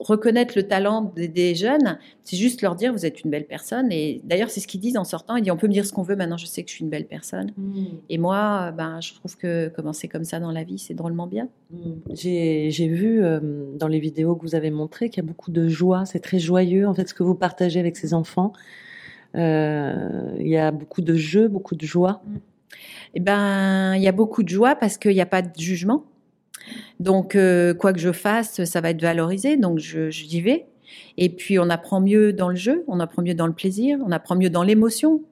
reconnaître 0.00 0.54
le 0.56 0.62
talent 0.62 1.12
des, 1.14 1.28
des 1.28 1.54
jeunes, 1.54 1.98
c'est 2.22 2.36
juste 2.36 2.62
leur 2.62 2.74
dire 2.74 2.92
vous 2.92 3.04
êtes 3.04 3.22
une 3.22 3.30
belle 3.30 3.46
personne. 3.46 3.92
Et 3.92 4.20
d'ailleurs 4.24 4.50
c'est 4.50 4.60
ce 4.60 4.66
qu'ils 4.66 4.80
disent 4.80 4.96
en 4.96 5.04
sortant. 5.04 5.36
Ils 5.36 5.42
disent 5.42 5.52
on 5.52 5.56
peut 5.56 5.68
me 5.68 5.72
dire 5.72 5.86
ce 5.86 5.92
qu'on 5.92 6.02
veut. 6.02 6.16
Maintenant 6.16 6.36
je 6.36 6.46
sais 6.46 6.62
que 6.62 6.70
je 6.70 6.74
suis 6.74 6.84
une 6.84 6.90
belle 6.90 7.06
personne. 7.06 7.52
Mmh. 7.56 7.84
Et 8.08 8.18
moi, 8.18 8.72
ben 8.72 9.00
je 9.00 9.14
trouve 9.14 9.36
que 9.36 9.68
commencer 9.68 10.08
comme 10.08 10.24
ça 10.24 10.40
dans 10.40 10.52
la 10.52 10.64
vie, 10.64 10.78
c'est 10.78 10.94
drôlement 10.94 11.26
bien. 11.26 11.48
Mmh. 11.70 11.76
J'ai 12.14 12.88
vu 12.88 13.22
euh, 13.22 13.40
dans 13.76 13.88
les 13.88 14.00
vidéos 14.00 14.36
que 14.36 14.42
vous 14.42 14.54
avez 14.54 14.70
montrées 14.70 15.10
qu'il 15.10 15.22
y 15.22 15.26
a 15.26 15.28
beaucoup 15.28 15.50
de 15.50 15.68
joie, 15.68 16.06
c'est 16.06 16.20
très 16.20 16.38
joyeux 16.38 16.86
en 16.88 16.94
fait 16.94 17.08
ce 17.08 17.14
que 17.14 17.22
vous 17.22 17.34
partagez 17.34 17.80
avec 17.80 17.96
ces 17.96 18.14
enfants. 18.14 18.52
Euh, 19.36 20.34
il 20.38 20.48
y 20.48 20.56
a 20.56 20.70
beaucoup 20.70 21.02
de 21.02 21.14
jeux, 21.14 21.48
beaucoup 21.48 21.74
de 21.74 21.84
joie. 21.84 22.22
Eh 23.14 23.20
ben, 23.20 23.94
il 23.94 24.02
y 24.02 24.08
a 24.08 24.12
beaucoup 24.12 24.42
de 24.42 24.48
joie 24.48 24.74
parce 24.74 24.98
qu'il 24.98 25.12
n'y 25.12 25.20
a 25.20 25.26
pas 25.26 25.42
de 25.42 25.50
jugement. 25.58 26.04
Donc, 27.00 27.36
euh, 27.36 27.74
quoi 27.74 27.92
que 27.92 27.98
je 27.98 28.12
fasse, 28.12 28.64
ça 28.64 28.80
va 28.80 28.90
être 28.90 29.02
valorisé. 29.02 29.56
Donc, 29.56 29.78
je, 29.78 30.10
j'y 30.10 30.40
vais. 30.40 30.66
Et 31.16 31.28
puis, 31.28 31.58
on 31.58 31.70
apprend 31.70 32.00
mieux 32.00 32.32
dans 32.32 32.48
le 32.48 32.56
jeu, 32.56 32.84
on 32.88 33.00
apprend 33.00 33.22
mieux 33.22 33.34
dans 33.34 33.46
le 33.46 33.52
plaisir, 33.52 33.98
on 34.06 34.12
apprend 34.12 34.36
mieux 34.36 34.50
dans 34.50 34.62
l'émotion. 34.62 35.22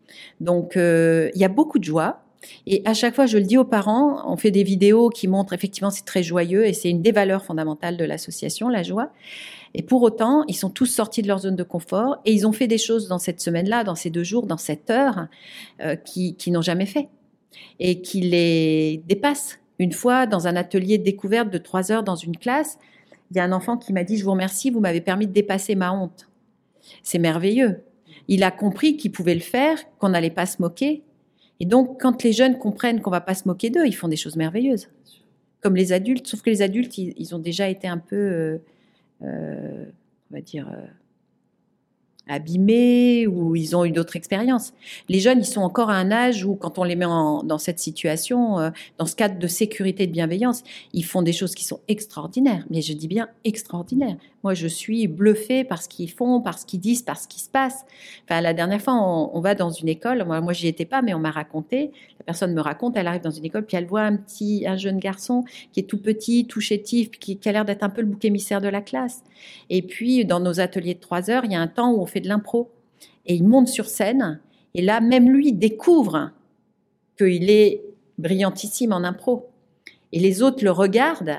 Donc, 0.41 0.77
euh, 0.77 1.31
il 1.35 1.41
y 1.41 1.45
a 1.45 1.49
beaucoup 1.49 1.79
de 1.79 1.85
joie. 1.85 2.23
Et 2.67 2.83
à 2.85 2.95
chaque 2.95 3.15
fois, 3.15 3.27
je 3.27 3.39
le 3.39 3.45
dis 3.45 3.57
aux 3.57 3.65
parents, 3.65 4.29
on 4.31 4.37
fait 4.37 4.51
des 4.51 4.65
vidéos 4.65 5.11
qui 5.11 5.29
montrent 5.29 5.53
effectivement 5.53 5.91
c'est 5.91 6.05
très 6.05 6.25
joyeux 6.25 6.67
et 6.67 6.73
c'est 6.73 6.91
une 6.91 7.01
des 7.01 7.13
valeurs 7.13 7.45
fondamentales 7.45 7.97
de 7.97 8.05
l'association, 8.05 8.69
la 8.69 8.83
joie. 8.83 9.13
Et 9.75 9.83
pour 9.83 10.03
autant, 10.03 10.45
ils 10.49 10.57
sont 10.57 10.71
tous 10.71 10.87
sortis 10.87 11.23
de 11.23 11.29
leur 11.29 11.39
zone 11.39 11.57
de 11.57 11.63
confort 11.63 12.19
et 12.25 12.33
ils 12.33 12.47
ont 12.47 12.53
fait 12.53 12.67
des 12.67 12.79
choses 12.79 13.09
dans 13.09 13.19
cette 13.19 13.41
semaine-là, 13.41 13.85
dans 13.85 13.95
ces 13.95 14.11
deux 14.11 14.25
jours, 14.25 14.47
dans 14.47 14.57
cette 14.57 14.91
heure, 14.91 15.29
euh, 15.81 15.95
qui, 15.97 16.35
qui 16.35 16.51
n'ont 16.51 16.63
jamais 16.63 16.87
fait 16.87 17.09
et 17.79 18.01
qui 18.03 18.21
les 18.21 19.03
dépassent. 19.07 19.59
Une 19.79 19.93
fois, 19.93 20.27
dans 20.27 20.47
un 20.47 20.57
atelier 20.57 20.99
de 20.99 21.05
découverte 21.05 21.51
de 21.51 21.59
trois 21.59 21.91
heures 21.91 22.03
dans 22.03 22.17
une 22.17 22.37
classe, 22.37 22.79
il 23.31 23.37
y 23.37 23.41
a 23.41 23.45
un 23.45 23.53
enfant 23.53 23.77
qui 23.77 23.93
m'a 23.93 24.05
dit 24.05 24.17
Je 24.17 24.25
vous 24.25 24.33
remercie, 24.33 24.71
vous 24.71 24.81
m'avez 24.81 25.01
permis 25.01 25.27
de 25.27 25.33
dépasser 25.33 25.75
ma 25.75 25.93
honte. 25.93 26.29
C'est 27.03 27.19
merveilleux. 27.19 27.83
Il 28.29 28.43
a 28.45 28.51
compris 28.51 28.97
qu'il 28.97 29.13
pouvait 29.13 29.35
le 29.35 29.41
faire, 29.41 29.79
qu'on 29.99 30.11
n'allait 30.11 30.31
pas 30.31 30.47
se 30.47 30.61
moquer. 30.61 31.03
Et 31.61 31.67
donc, 31.67 32.01
quand 32.01 32.23
les 32.23 32.33
jeunes 32.33 32.59
comprennent 32.59 33.01
qu'on 33.01 33.11
va 33.11 33.21
pas 33.21 33.35
se 33.35 33.49
moquer 33.49 33.71
d'eux, 33.71 33.87
ils 33.87 33.95
font 33.95 34.09
des 34.09 34.17
choses 34.17 34.37
merveilleuses. 34.37 34.89
Comme 35.61 35.77
les 35.77 35.93
adultes, 35.93 36.27
sauf 36.27 36.43
que 36.43 36.51
les 36.51 36.61
adultes, 36.61 36.99
ils, 36.99 37.15
ils 37.17 37.35
ont 37.35 37.39
déjà 37.39 37.69
été 37.69 37.87
un 37.87 37.99
peu, 37.99 38.17
euh, 38.17 38.59
euh, 39.23 39.85
on 40.31 40.35
va 40.35 40.41
dire, 40.41 40.69
euh, 40.69 40.87
abîmés 42.29 43.27
ou 43.27 43.57
ils 43.57 43.75
ont 43.77 43.85
eu 43.85 43.91
d'autres 43.91 44.17
expériences. 44.17 44.73
Les 45.09 45.21
jeunes, 45.21 45.41
ils 45.41 45.47
sont 45.47 45.61
encore 45.61 45.91
à 45.91 45.95
un 45.95 46.11
âge 46.11 46.45
où, 46.45 46.55
quand 46.55 46.79
on 46.79 46.85
les 46.85 46.97
met 46.97 47.05
dans 47.05 47.59
cette 47.59 47.79
situation, 47.79 48.59
euh, 48.59 48.71
dans 48.99 49.07
ce 49.07 49.17
cadre 49.17 49.39
de 49.39 49.47
sécurité 49.47 50.05
et 50.05 50.07
de 50.07 50.13
bienveillance, 50.13 50.63
ils 50.93 51.05
font 51.05 51.23
des 51.23 51.33
choses 51.33 51.55
qui 51.55 51.65
sont 51.65 51.81
extraordinaires. 51.89 52.65
Mais 52.71 52.81
je 52.81 52.93
dis 52.93 53.09
bien 53.09 53.29
extraordinaires. 53.45 54.17
Moi, 54.45 54.55
je 54.55 54.67
suis 54.67 55.07
bluffée 55.07 55.65
par 55.65 55.83
ce 55.83 55.89
qu'ils 55.89 56.11
font, 56.11 56.41
par 56.41 56.59
ce 56.59 56.67
qu'ils 56.67 56.81
disent, 56.81 57.03
par 57.03 57.19
ce 57.19 57.29
qui 57.29 57.41
se 57.41 57.49
passe. 57.49 57.85
Enfin, 58.25 58.41
la 58.41 58.55
dernière 58.55 58.81
fois, 58.81 58.95
on, 58.95 59.31
on 59.37 59.41
va 59.41 59.55
dans 59.55 59.71
une 59.71 59.89
école. 59.89 60.25
Moi, 60.25 60.41
moi 60.41 60.53
j'y 60.53 60.69
étais 60.69 60.85
pas, 60.85 61.03
mais 61.03 61.15
on 61.15 61.21
m'a 61.21 61.31
raconté. 61.31 61.93
Personne 62.25 62.55
me 62.55 62.61
raconte, 62.61 62.97
elle 62.97 63.07
arrive 63.07 63.23
dans 63.23 63.31
une 63.31 63.45
école, 63.45 63.67
puis 63.67 63.77
elle 63.77 63.87
voit 63.87 64.03
un 64.03 64.17
petit, 64.17 64.65
un 64.67 64.77
jeune 64.77 64.99
garçon 64.99 65.45
qui 65.73 65.81
est 65.81 65.85
tout 65.85 65.99
petit, 65.99 66.47
tout 66.47 66.61
chétif, 66.61 67.11
qui, 67.11 67.39
a 67.45 67.53
l'air 67.53 67.65
d'être 67.65 67.83
un 67.83 67.91
peu 67.91 68.01
le 68.01 68.07
bouc 68.07 68.25
émissaire 68.25 68.61
de 68.61 68.69
la 68.69 68.81
classe. 68.81 69.23
Et 69.71 69.83
puis, 69.83 70.25
dans 70.25 70.41
nos 70.41 70.61
ateliers 70.61 70.95
de 70.95 71.01
trois 71.01 71.31
heures, 71.31 71.45
il 71.45 71.53
y 71.53 71.55
a 71.55 71.61
un 71.61 71.69
temps 71.69 71.93
où 71.93 72.01
on 72.01 72.07
fait 72.07 72.21
de 72.21 72.29
l'impro. 72.29 72.71
Et 73.27 73.35
il 73.35 73.45
monte 73.45 73.69
sur 73.69 73.87
scène. 73.87 74.41
Et 74.75 74.83
là, 74.83 75.01
même 75.01 75.31
lui 75.31 75.53
découvre 75.53 76.31
qu'il 77.19 77.51
est 77.51 77.83
brillantissime 78.19 78.93
en 78.93 79.05
impro. 79.05 79.49
Et 80.13 80.21
les 80.21 80.43
autres 80.43 80.65
le 80.65 80.71
regardent. 80.71 81.39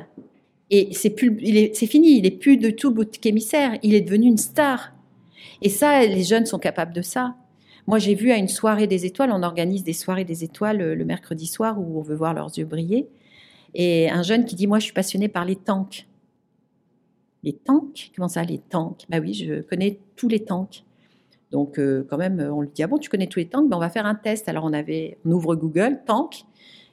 Et 0.69 0.89
c'est 0.93 1.15
c'est 1.73 1.87
fini. 1.87 2.17
Il 2.17 2.25
est 2.25 2.31
plus 2.31 2.57
de 2.57 2.69
tout 2.69 2.91
bouc 2.91 3.25
émissaire. 3.25 3.77
Il 3.83 3.93
est 3.93 4.01
devenu 4.01 4.27
une 4.27 4.37
star. 4.37 4.93
Et 5.61 5.69
ça, 5.69 6.05
les 6.05 6.23
jeunes 6.23 6.45
sont 6.45 6.59
capables 6.59 6.93
de 6.93 7.01
ça. 7.01 7.35
Moi, 7.87 7.99
j'ai 7.99 8.15
vu 8.15 8.31
à 8.31 8.37
une 8.37 8.47
soirée 8.47 8.87
des 8.87 9.05
étoiles, 9.05 9.31
on 9.33 9.43
organise 9.43 9.83
des 9.83 9.93
soirées 9.93 10.23
des 10.23 10.43
étoiles 10.43 10.81
euh, 10.81 10.95
le 10.95 11.05
mercredi 11.05 11.47
soir 11.47 11.79
où 11.79 11.99
on 11.99 12.01
veut 12.01 12.15
voir 12.15 12.33
leurs 12.33 12.57
yeux 12.57 12.65
briller. 12.65 13.07
Et 13.73 14.09
un 14.09 14.23
jeune 14.23 14.45
qui 14.45 14.55
dit, 14.55 14.67
moi, 14.67 14.79
je 14.79 14.85
suis 14.85 14.93
passionné 14.93 15.27
par 15.27 15.45
les 15.45 15.55
tanks. 15.55 16.07
Les 17.43 17.53
tanks? 17.53 18.11
Comment 18.15 18.29
ça, 18.29 18.43
les 18.43 18.59
tanks? 18.59 19.03
Bah 19.09 19.19
oui, 19.19 19.33
je 19.33 19.61
connais 19.61 19.99
tous 20.15 20.29
les 20.29 20.45
tanks. 20.45 20.83
Donc, 21.51 21.77
euh, 21.77 22.05
quand 22.09 22.17
même, 22.17 22.39
on 22.39 22.61
lui 22.61 22.69
dit, 22.73 22.83
ah 22.83 22.87
bon, 22.87 22.97
tu 22.97 23.09
connais 23.09 23.27
tous 23.27 23.39
les 23.39 23.47
tanks? 23.47 23.69
Ben, 23.69 23.77
On 23.77 23.79
va 23.79 23.89
faire 23.89 24.05
un 24.05 24.15
test. 24.15 24.47
Alors, 24.47 24.63
on, 24.63 24.71
on 24.73 25.31
ouvre 25.31 25.55
Google, 25.55 25.99
tank, 26.05 26.45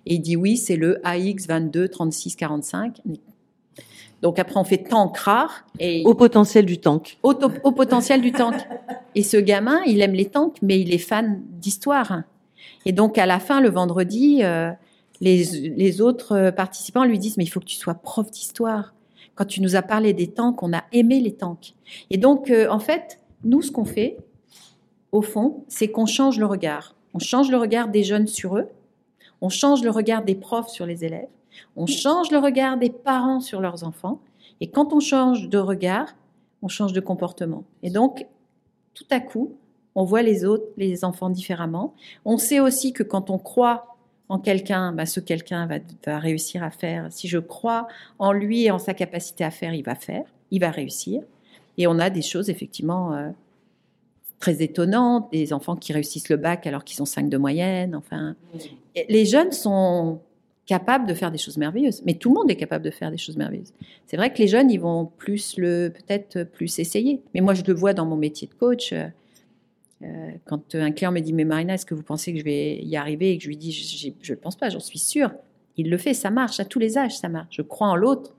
et 0.07 0.15
il 0.15 0.21
dit, 0.21 0.37
oui, 0.37 0.57
c'est 0.57 0.77
le 0.77 1.01
AX22 1.05 1.89
36 1.89 2.37
45. 2.37 3.01
Donc, 4.23 4.39
après, 4.39 4.59
on 4.59 4.65
fait 4.65 4.79
tank 4.79 5.17
rare. 5.17 5.65
Et 5.79 6.03
Au 6.05 6.15
potentiel 6.15 6.67
du 6.67 6.79
tank. 6.79 7.19
au, 7.23 7.35
potentiel 7.73 8.21
du 8.21 8.33
tank. 8.33 8.55
Et 9.15 9.23
ce 9.23 9.37
gamin, 9.37 9.81
il 9.87 10.03
aime 10.03 10.13
les 10.13 10.27
tanks, 10.27 10.57
mais 10.63 10.81
il 10.81 10.93
est 10.93 10.99
fan 10.99 11.41
d'histoire. 11.59 12.23
Et 12.85 12.93
donc, 12.93 13.19
à 13.19 13.27
la 13.27 13.39
fin, 13.41 13.61
le 13.61 13.71
vendredi, 13.71 14.41
euh, 14.43 14.71
les, 15.21 15.45
les 15.45 16.01
autres 16.01 16.51
participants 16.51 17.05
lui 17.05 17.19
disent, 17.19 17.37
mais 17.37 17.45
il 17.45 17.49
faut 17.49 17.61
que 17.61 17.65
tu 17.65 17.77
sois 17.77 17.95
prof 17.95 18.31
d'histoire. 18.31 18.95
Quand 19.41 19.47
tu 19.47 19.63
nous 19.63 19.75
as 19.75 19.81
parlé 19.81 20.13
des 20.13 20.27
tanks, 20.27 20.63
on 20.63 20.75
a 20.75 20.85
aimé 20.93 21.19
les 21.19 21.33
tanks. 21.33 21.75
Et 22.11 22.19
donc, 22.19 22.51
euh, 22.51 22.69
en 22.69 22.79
fait, 22.79 23.21
nous, 23.43 23.63
ce 23.63 23.71
qu'on 23.71 23.87
fait, 23.87 24.19
au 25.13 25.23
fond, 25.23 25.65
c'est 25.67 25.89
qu'on 25.89 26.05
change 26.05 26.39
le 26.39 26.45
regard. 26.45 26.95
On 27.15 27.19
change 27.19 27.51
le 27.51 27.57
regard 27.57 27.89
des 27.89 28.03
jeunes 28.03 28.27
sur 28.27 28.59
eux. 28.59 28.69
On 29.41 29.49
change 29.49 29.83
le 29.83 29.91
regard 29.91 30.25
des 30.25 30.35
profs 30.35 30.69
sur 30.69 30.85
les 30.85 31.07
élèves. 31.07 31.29
On 31.77 31.87
change 31.87 32.31
le 32.31 32.39
regard 32.39 32.77
des 32.77 32.91
parents 32.91 33.41
sur 33.41 33.61
leurs 33.61 33.85
enfants. 33.85 34.21
Et 34.61 34.69
quand 34.69 34.93
on 34.93 35.01
change 35.01 35.49
de 35.49 35.59
regard, 35.59 36.15
on 36.63 36.69
change 36.69 36.93
de 36.93 37.01
comportement. 37.01 37.65
Et 37.83 37.91
donc, 37.91 38.27
tout 38.95 39.07
à 39.11 39.21
coup, 39.21 39.57
on 39.95 40.05
voit 40.05 40.23
les 40.23 40.45
autres, 40.45 40.67
les 40.77 41.05
enfants 41.05 41.31
différemment. 41.31 41.95
On 42.25 42.39
sait 42.39 42.61
aussi 42.61 42.93
que 42.93 43.03
quand 43.03 43.31
on 43.31 43.39
croit 43.39 43.97
en 44.29 44.39
quelqu'un, 44.39 44.93
bah, 44.93 45.07
ce 45.07 45.19
quelqu'un 45.19 45.67
va, 45.67 45.77
va 46.07 46.19
réussir 46.19 46.63
à 46.63 46.71
faire. 46.71 47.09
Si 47.11 47.27
je 47.27 47.39
crois 47.39 47.89
en 48.19 48.33
lui 48.33 48.65
et 48.65 48.71
en 48.71 48.79
sa 48.79 48.95
capacité 48.95 49.43
à 49.45 49.51
faire, 49.51 49.75
il 49.75 49.83
va 49.83 49.95
faire, 49.95 50.25
il 50.51 50.61
va 50.61 50.71
réussir. 50.71 51.23
Et 51.79 51.87
on 51.87 51.99
a 51.99 52.11
des 52.11 52.23
choses 52.23 52.51
effectivement 52.51 53.15
euh, 53.15 53.31
très 54.39 54.63
étonnantes, 54.63 55.31
des 55.33 55.53
enfants 55.53 55.77
qui 55.77 55.93
réussissent 55.93 56.29
le 56.29 56.37
bac 56.37 56.67
alors 56.67 56.85
qu'ils 56.85 57.03
ont 57.03 57.07
5 57.07 57.29
de 57.29 57.37
moyenne. 57.37 57.95
Enfin, 57.97 58.37
Et 58.95 59.07
les 59.09 59.27
jeunes 59.27 59.53
sont 59.53 60.21
capables 60.71 61.05
de 61.05 61.15
faire 61.15 61.33
des 61.33 61.39
choses 61.39 61.57
merveilleuses, 61.57 62.01
mais 62.07 62.15
tout 62.15 62.29
le 62.29 62.37
monde 62.37 62.49
est 62.49 62.55
capable 62.55 62.85
de 62.85 62.93
faire 62.93 63.11
des 63.11 63.19
choses 63.19 63.37
merveilleuses. 63.37 63.73
C'est 64.07 64.17
vrai 64.17 64.33
que 64.33 64.39
les 64.39 64.47
jeunes, 64.47 64.71
ils 64.71 64.79
vont 64.79 65.05
plus 65.05 65.57
le, 65.57 65.93
peut-être 65.93 66.45
plus 66.45 66.79
essayer. 66.79 67.21
Mais 67.35 67.41
moi, 67.41 67.55
je 67.55 67.65
le 67.67 67.75
vois 67.75 67.93
dans 67.93 68.07
mon 68.07 68.17
métier 68.17 68.47
de 68.47 68.55
coach. 68.55 68.93
euh, 68.93 69.09
euh, 70.03 70.31
quand 70.45 70.77
un 70.77 70.93
client 70.93 71.11
me 71.11 71.19
dit 71.19 71.33
mais 71.33 71.45
Marina, 71.45 71.75
est-ce 71.75 71.85
que 71.85 71.97
vous 71.97 72.05
pensez 72.05 72.33
que 72.33 72.39
je 72.39 72.45
vais 72.45 72.77
y 72.77 72.97
arriver? 72.97 73.33
Et 73.33 73.39
que 73.39 73.43
je 73.43 73.49
lui 73.49 73.57
dis 73.57 73.73
je 73.73 74.33
ne 74.33 74.39
pense 74.39 74.55
pas, 74.55 74.69
j'en 74.69 74.79
suis 74.79 75.01
sûre. 75.01 75.33
Il 75.77 75.91
le 75.91 75.99
fait, 75.99 76.15
ça 76.15 76.31
marche 76.31 76.61
à 76.61 76.65
tous 76.65 76.79
les 76.79 76.97
âges, 76.97 77.19
ça 77.19 77.29
marche. 77.29 77.57
Je 77.57 77.63
crois 77.63 77.89
en 77.89 77.97
l'autre, 77.97 78.37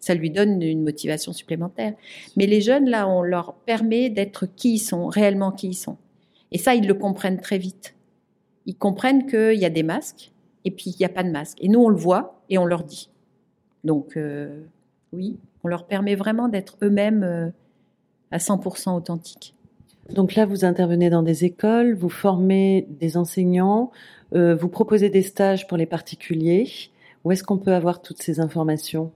ça 0.00 0.14
lui 0.14 0.30
donne 0.30 0.62
une 0.62 0.82
motivation 0.82 1.34
supplémentaire. 1.34 1.92
Mais 2.38 2.46
les 2.46 2.62
jeunes 2.62 2.88
là, 2.88 3.06
on 3.06 3.20
leur 3.20 3.56
permet 3.66 4.08
d'être 4.08 4.46
qui 4.46 4.76
ils 4.76 4.78
sont, 4.78 5.06
réellement 5.08 5.52
qui 5.52 5.68
ils 5.68 5.74
sont. 5.74 5.98
Et 6.50 6.56
ça, 6.56 6.74
ils 6.74 6.86
le 6.86 6.94
comprennent 6.94 7.42
très 7.42 7.58
vite. 7.58 7.94
Ils 8.64 8.76
comprennent 8.76 9.26
qu'il 9.26 9.58
y 9.58 9.66
a 9.66 9.70
des 9.70 9.82
masques 9.82 10.32
et 10.64 10.70
puis 10.70 10.90
il 10.90 10.96
n'y 10.98 11.06
a 11.06 11.10
pas 11.10 11.22
de 11.22 11.30
masque. 11.30 11.58
Et 11.60 11.68
nous, 11.68 11.80
on 11.80 11.88
le 11.88 11.96
voit 11.96 12.40
et 12.48 12.58
on 12.58 12.64
leur 12.64 12.84
dit. 12.84 13.10
Donc 13.84 14.16
euh, 14.16 14.62
oui, 15.12 15.38
on 15.64 15.68
leur 15.68 15.86
permet 15.86 16.14
vraiment 16.14 16.48
d'être 16.48 16.76
eux-mêmes 16.82 17.22
euh, 17.22 17.50
à 18.30 18.38
100% 18.38 18.96
authentiques. 18.96 19.54
Donc 20.10 20.34
là, 20.34 20.46
vous 20.46 20.64
intervenez 20.64 21.10
dans 21.10 21.22
des 21.22 21.44
écoles, 21.44 21.94
vous 21.94 22.08
formez 22.08 22.86
des 22.88 23.16
enseignants, 23.16 23.90
euh, 24.34 24.54
vous 24.54 24.68
proposez 24.68 25.10
des 25.10 25.22
stages 25.22 25.66
pour 25.66 25.76
les 25.76 25.86
particuliers. 25.86 26.68
Où 27.24 27.32
est-ce 27.32 27.44
qu'on 27.44 27.58
peut 27.58 27.74
avoir 27.74 28.00
toutes 28.00 28.22
ces 28.22 28.40
informations? 28.40 29.12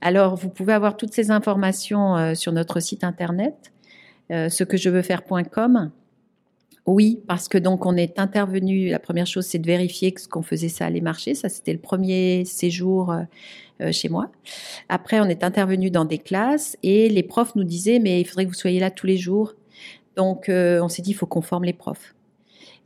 Alors, 0.00 0.36
vous 0.36 0.48
pouvez 0.48 0.72
avoir 0.72 0.96
toutes 0.96 1.12
ces 1.12 1.30
informations 1.30 2.16
euh, 2.16 2.34
sur 2.34 2.52
notre 2.52 2.80
site 2.80 3.04
internet, 3.04 3.72
euh, 4.30 4.48
ce 4.48 4.64
que 4.64 4.78
je 4.78 4.88
veux 4.88 5.02
faire.com. 5.02 5.90
Oui, 6.86 7.20
parce 7.26 7.48
que 7.48 7.58
donc 7.58 7.86
on 7.86 7.96
est 7.96 8.18
intervenu. 8.18 8.88
La 8.88 8.98
première 8.98 9.26
chose, 9.26 9.46
c'est 9.46 9.58
de 9.58 9.66
vérifier 9.66 10.12
que 10.12 10.20
ce 10.20 10.28
qu'on 10.28 10.42
faisait, 10.42 10.68
ça 10.68 10.86
allait 10.86 11.00
marcher. 11.00 11.34
Ça, 11.34 11.48
c'était 11.48 11.72
le 11.72 11.78
premier 11.78 12.44
séjour 12.44 13.12
euh, 13.12 13.22
euh, 13.80 13.92
chez 13.92 14.08
moi. 14.08 14.30
Après, 14.88 15.20
on 15.20 15.26
est 15.26 15.44
intervenu 15.44 15.90
dans 15.90 16.04
des 16.04 16.18
classes 16.18 16.76
et 16.82 17.08
les 17.08 17.22
profs 17.22 17.54
nous 17.54 17.64
disaient, 17.64 17.98
mais 17.98 18.20
il 18.20 18.24
faudrait 18.24 18.44
que 18.44 18.50
vous 18.50 18.54
soyez 18.54 18.80
là 18.80 18.90
tous 18.90 19.06
les 19.06 19.18
jours. 19.18 19.54
Donc, 20.16 20.48
euh, 20.48 20.80
on 20.82 20.88
s'est 20.88 21.02
dit, 21.02 21.10
il 21.10 21.14
faut 21.14 21.26
qu'on 21.26 21.42
forme 21.42 21.64
les 21.64 21.72
profs. 21.72 22.14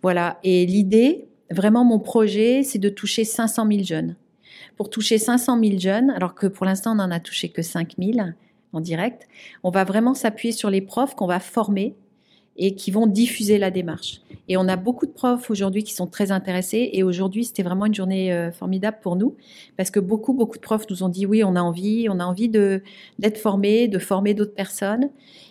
Voilà. 0.02 0.38
Et 0.44 0.66
l'idée, 0.66 1.26
vraiment, 1.50 1.85
mon 1.85 1.98
projet, 1.98 2.62
c'est 2.62 2.78
de 2.78 2.88
toucher 2.88 3.24
500 3.24 3.66
000 3.70 3.83
jeunes. 3.85 4.16
pour 4.76 4.90
toucher 4.90 5.18
500 5.18 5.61
000 5.62 5.78
jeunes, 5.78 6.11
alors 6.11 6.35
que 6.35 6.48
pour 6.48 6.66
l'instant, 6.66 6.92
on 6.92 6.96
n'en 6.96 7.11
a 7.12 7.20
touché 7.20 7.48
que 7.48 7.62
5 7.62 7.94
000 7.98 8.18
en 8.72 8.80
direct. 8.80 9.28
On 9.62 9.70
va 9.70 9.85
vraiment 9.85 10.14
s'appuyer 10.14 10.52
sur 10.52 10.68
les 10.68 10.80
profs 10.80 11.14
qu'on 11.14 11.26
va 11.26 11.38
former 11.38 11.94
et 12.57 12.75
qui 12.75 12.90
vont 12.90 13.07
diffuser 13.07 13.59
la 13.59 13.71
démarche. 13.71 14.21
Et 14.49 14.57
on 14.57 14.69
a 14.69 14.77
beaucoup 14.77 15.07
de 15.07 15.12
profs 15.12 15.51
aujourd'hui 15.51 15.83
qui 15.85 15.95
sont 15.95 16.07
très 16.07 16.31
intéressés. 16.31 16.90
Et 16.93 17.03
aujourd'hui, 17.03 17.45
c'était 17.45 17.62
vraiment 17.62 17.87
une 17.87 17.95
journée 17.95 18.33
euh, 18.33 18.53
formidable 18.53 18.99
pour 19.03 19.17
nous 19.17 19.37
parce 19.77 19.90
que 19.90 20.01
beaucoup, 20.01 20.35
beaucoup 20.35 20.57
de 20.57 20.62
profs 20.62 20.88
nous 20.90 21.03
ont 21.03 21.09
dit 21.09 21.27
oui, 21.27 21.43
on 21.43 21.57
a 21.57 21.61
envie, 21.61 22.09
on 22.11 22.21
a 22.21 22.25
envie 22.25 22.49
d'être 22.49 23.38
formés, 23.38 23.88
de 23.88 23.99
former 23.99 24.35
d'autres 24.35 24.55
personnes. 24.55 25.11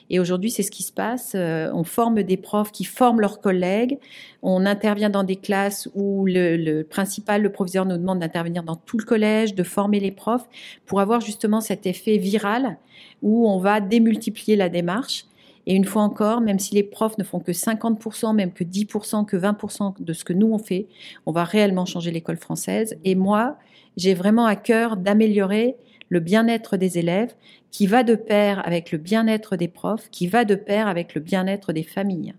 Et 0.10 0.20
aujourd'hui, 0.20 0.52
c'est 0.52 0.63
ce 0.63 0.70
qui 0.70 0.84
se 0.84 0.92
passe. 0.92 1.32
Euh, 1.34 1.72
on 1.74 1.84
forme 1.84 2.22
des 2.22 2.38
profs 2.38 2.72
qui 2.72 2.84
forment 2.84 3.20
leurs 3.20 3.42
collègues. 3.42 3.98
On 4.44 4.66
intervient 4.66 5.10
dans 5.10 5.24
des 5.24 5.38
classes 5.38 5.89
où 5.96 6.26
le, 6.26 6.56
le 6.56 6.84
principal, 6.84 7.42
le 7.42 7.52
proviseur 7.52 7.86
nous 7.86 7.98
demande 7.98 8.20
d'intervenir 8.20 8.63
dans 8.63 8.76
tout 8.76 8.98
le 9.00 9.06
collège, 9.06 9.56
de 9.56 9.63
former 9.63 10.00
les 10.00 10.12
profs 10.12 10.48
pour 10.86 11.00
avoir 11.00 11.20
justement 11.20 11.62
cet 11.62 11.88
effet 11.88 12.18
viral 12.18 12.78
où 13.24 13.50
on 13.50 13.58
va 13.58 13.82
démultiplier 13.82 14.56
la 14.56 14.70
démarche 14.70 15.26
et 15.65 15.76
une 15.76 15.86
fois 15.86 16.02
encore, 16.02 16.41
même 16.41 16.60
si 16.60 16.76
les 16.76 16.84
profs 16.84 17.17
ne 17.17 17.23
font 17.23 17.39
que 17.39 17.52
50%, 17.52 18.36
même 18.36 18.52
que 18.52 18.63
10%, 18.63 19.26
que 19.26 19.38
20% 19.38 20.04
de 20.04 20.13
ce 20.13 20.23
que 20.23 20.34
nous 20.34 20.52
on 20.52 20.58
fait, 20.58 20.88
on 21.26 21.32
va 21.32 21.43
réellement 21.43 21.86
changer 21.86 22.12
l'école 22.12 22.38
française. 22.38 22.97
Et 23.04 23.15
moi, 23.15 23.58
j'ai 23.95 24.13
vraiment 24.13 24.45
à 24.45 24.56
cœur 24.56 24.97
d'améliorer 24.97 25.78
le 26.10 26.19
bien-être 26.19 26.78
des 26.78 26.97
élèves 26.97 27.34
qui 27.71 27.88
va 27.88 28.04
de 28.04 28.15
pair 28.15 28.62
avec 28.67 28.91
le 28.91 28.97
bien-être 28.97 29.56
des 29.56 29.67
profs, 29.67 30.10
qui 30.12 30.28
va 30.28 30.45
de 30.45 30.56
pair 30.56 30.88
avec 30.88 31.15
le 31.15 31.21
bien-être 31.21 31.73
des 31.73 31.84
familles. 31.84 32.34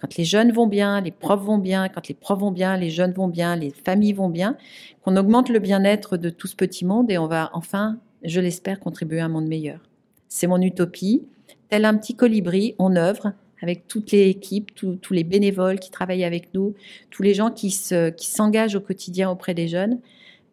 Quand 0.00 0.16
les 0.16 0.24
jeunes 0.24 0.52
vont 0.52 0.66
bien, 0.66 1.00
les 1.00 1.10
profs 1.10 1.42
vont 1.42 1.58
bien, 1.58 1.88
quand 1.88 2.08
les 2.08 2.14
profs 2.14 2.40
vont 2.40 2.50
bien, 2.50 2.76
les 2.76 2.90
jeunes 2.90 3.12
vont 3.12 3.28
bien, 3.28 3.56
les 3.56 3.70
familles 3.70 4.12
vont 4.12 4.28
bien, 4.28 4.56
qu'on 5.02 5.16
augmente 5.16 5.48
le 5.48 5.60
bien-être 5.60 6.16
de 6.16 6.28
tout 6.28 6.46
ce 6.46 6.56
petit 6.56 6.84
monde 6.84 7.10
et 7.10 7.16
on 7.16 7.26
va 7.26 7.50
enfin, 7.54 7.98
je 8.22 8.40
l'espère, 8.40 8.80
contribuer 8.80 9.20
à 9.20 9.26
un 9.26 9.28
monde 9.28 9.46
meilleur. 9.46 9.80
C'est 10.28 10.46
mon 10.46 10.60
utopie 10.60 11.22
tel 11.68 11.84
un 11.84 11.96
petit 11.96 12.14
colibri, 12.14 12.74
on 12.78 12.96
œuvre 12.96 13.32
avec 13.62 13.88
toutes 13.88 14.12
les 14.12 14.28
équipes, 14.28 14.74
tous 14.74 15.12
les 15.12 15.24
bénévoles 15.24 15.78
qui 15.78 15.90
travaillent 15.90 16.24
avec 16.24 16.52
nous, 16.52 16.74
tous 17.10 17.22
les 17.22 17.34
gens 17.34 17.50
qui 17.50 17.70
s'engagent 17.70 18.76
au 18.76 18.80
quotidien 18.80 19.30
auprès 19.30 19.54
des 19.54 19.66
jeunes 19.66 20.00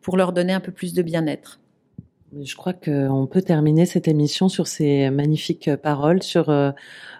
pour 0.02 0.18
leur 0.18 0.32
donner 0.32 0.54
un 0.54 0.60
peu 0.60 0.72
plus 0.72 0.94
de 0.94 1.02
bien-être. 1.02 1.60
Je 2.42 2.56
crois 2.56 2.74
qu'on 2.74 3.28
peut 3.30 3.42
terminer 3.42 3.86
cette 3.86 4.08
émission 4.08 4.50
sur 4.50 4.66
ces 4.68 5.10
magnifiques 5.10 5.70
paroles, 5.76 6.24
sur 6.24 6.50
euh, 6.50 6.72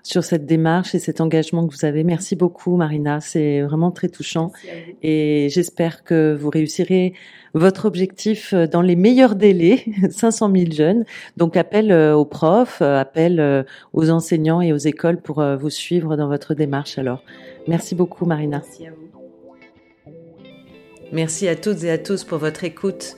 sur 0.02 0.24
cette 0.24 0.46
démarche 0.46 0.96
et 0.96 1.00
cet 1.00 1.22
engagement 1.22 1.68
que 1.68 1.74
vous 1.74 1.86
avez. 1.86 2.04
Merci 2.04 2.36
beaucoup, 2.36 2.76
Marina. 2.76 3.22
C'est 3.22 3.62
vraiment 3.62 3.92
très 3.92 4.10
touchant. 4.10 4.52
Et 5.02 5.48
j'espère 5.50 6.04
que 6.04 6.36
vous 6.40 6.50
réussirez 6.50 7.14
votre 7.54 7.86
objectif 7.86 8.54
dans 8.54 8.82
les 8.82 8.96
meilleurs 8.96 9.36
délais, 9.36 9.86
500 10.10 10.52
000 10.54 10.72
jeunes. 10.72 11.06
Donc, 11.38 11.58
appel 11.58 11.92
euh, 11.92 12.16
aux 12.16 12.26
profs, 12.26 12.82
euh, 12.82 13.00
appel 13.00 13.66
aux 13.94 14.10
enseignants 14.10 14.62
et 14.62 14.74
aux 14.74 14.78
écoles 14.78 15.22
pour 15.22 15.44
vous 15.44 15.70
suivre 15.70 16.16
dans 16.16 16.28
votre 16.28 16.54
démarche. 16.54 16.98
Alors, 16.98 17.24
merci 17.68 17.94
beaucoup, 17.96 18.26
Marina. 18.26 18.62
Merci 18.64 18.88
à 18.88 18.92
vous. 18.92 18.98
Merci 21.12 21.48
à 21.48 21.56
toutes 21.56 21.84
et 21.84 21.92
à 21.92 22.00
tous 22.00 22.24
pour 22.24 22.40
votre 22.40 22.64
écoute. 22.64 23.18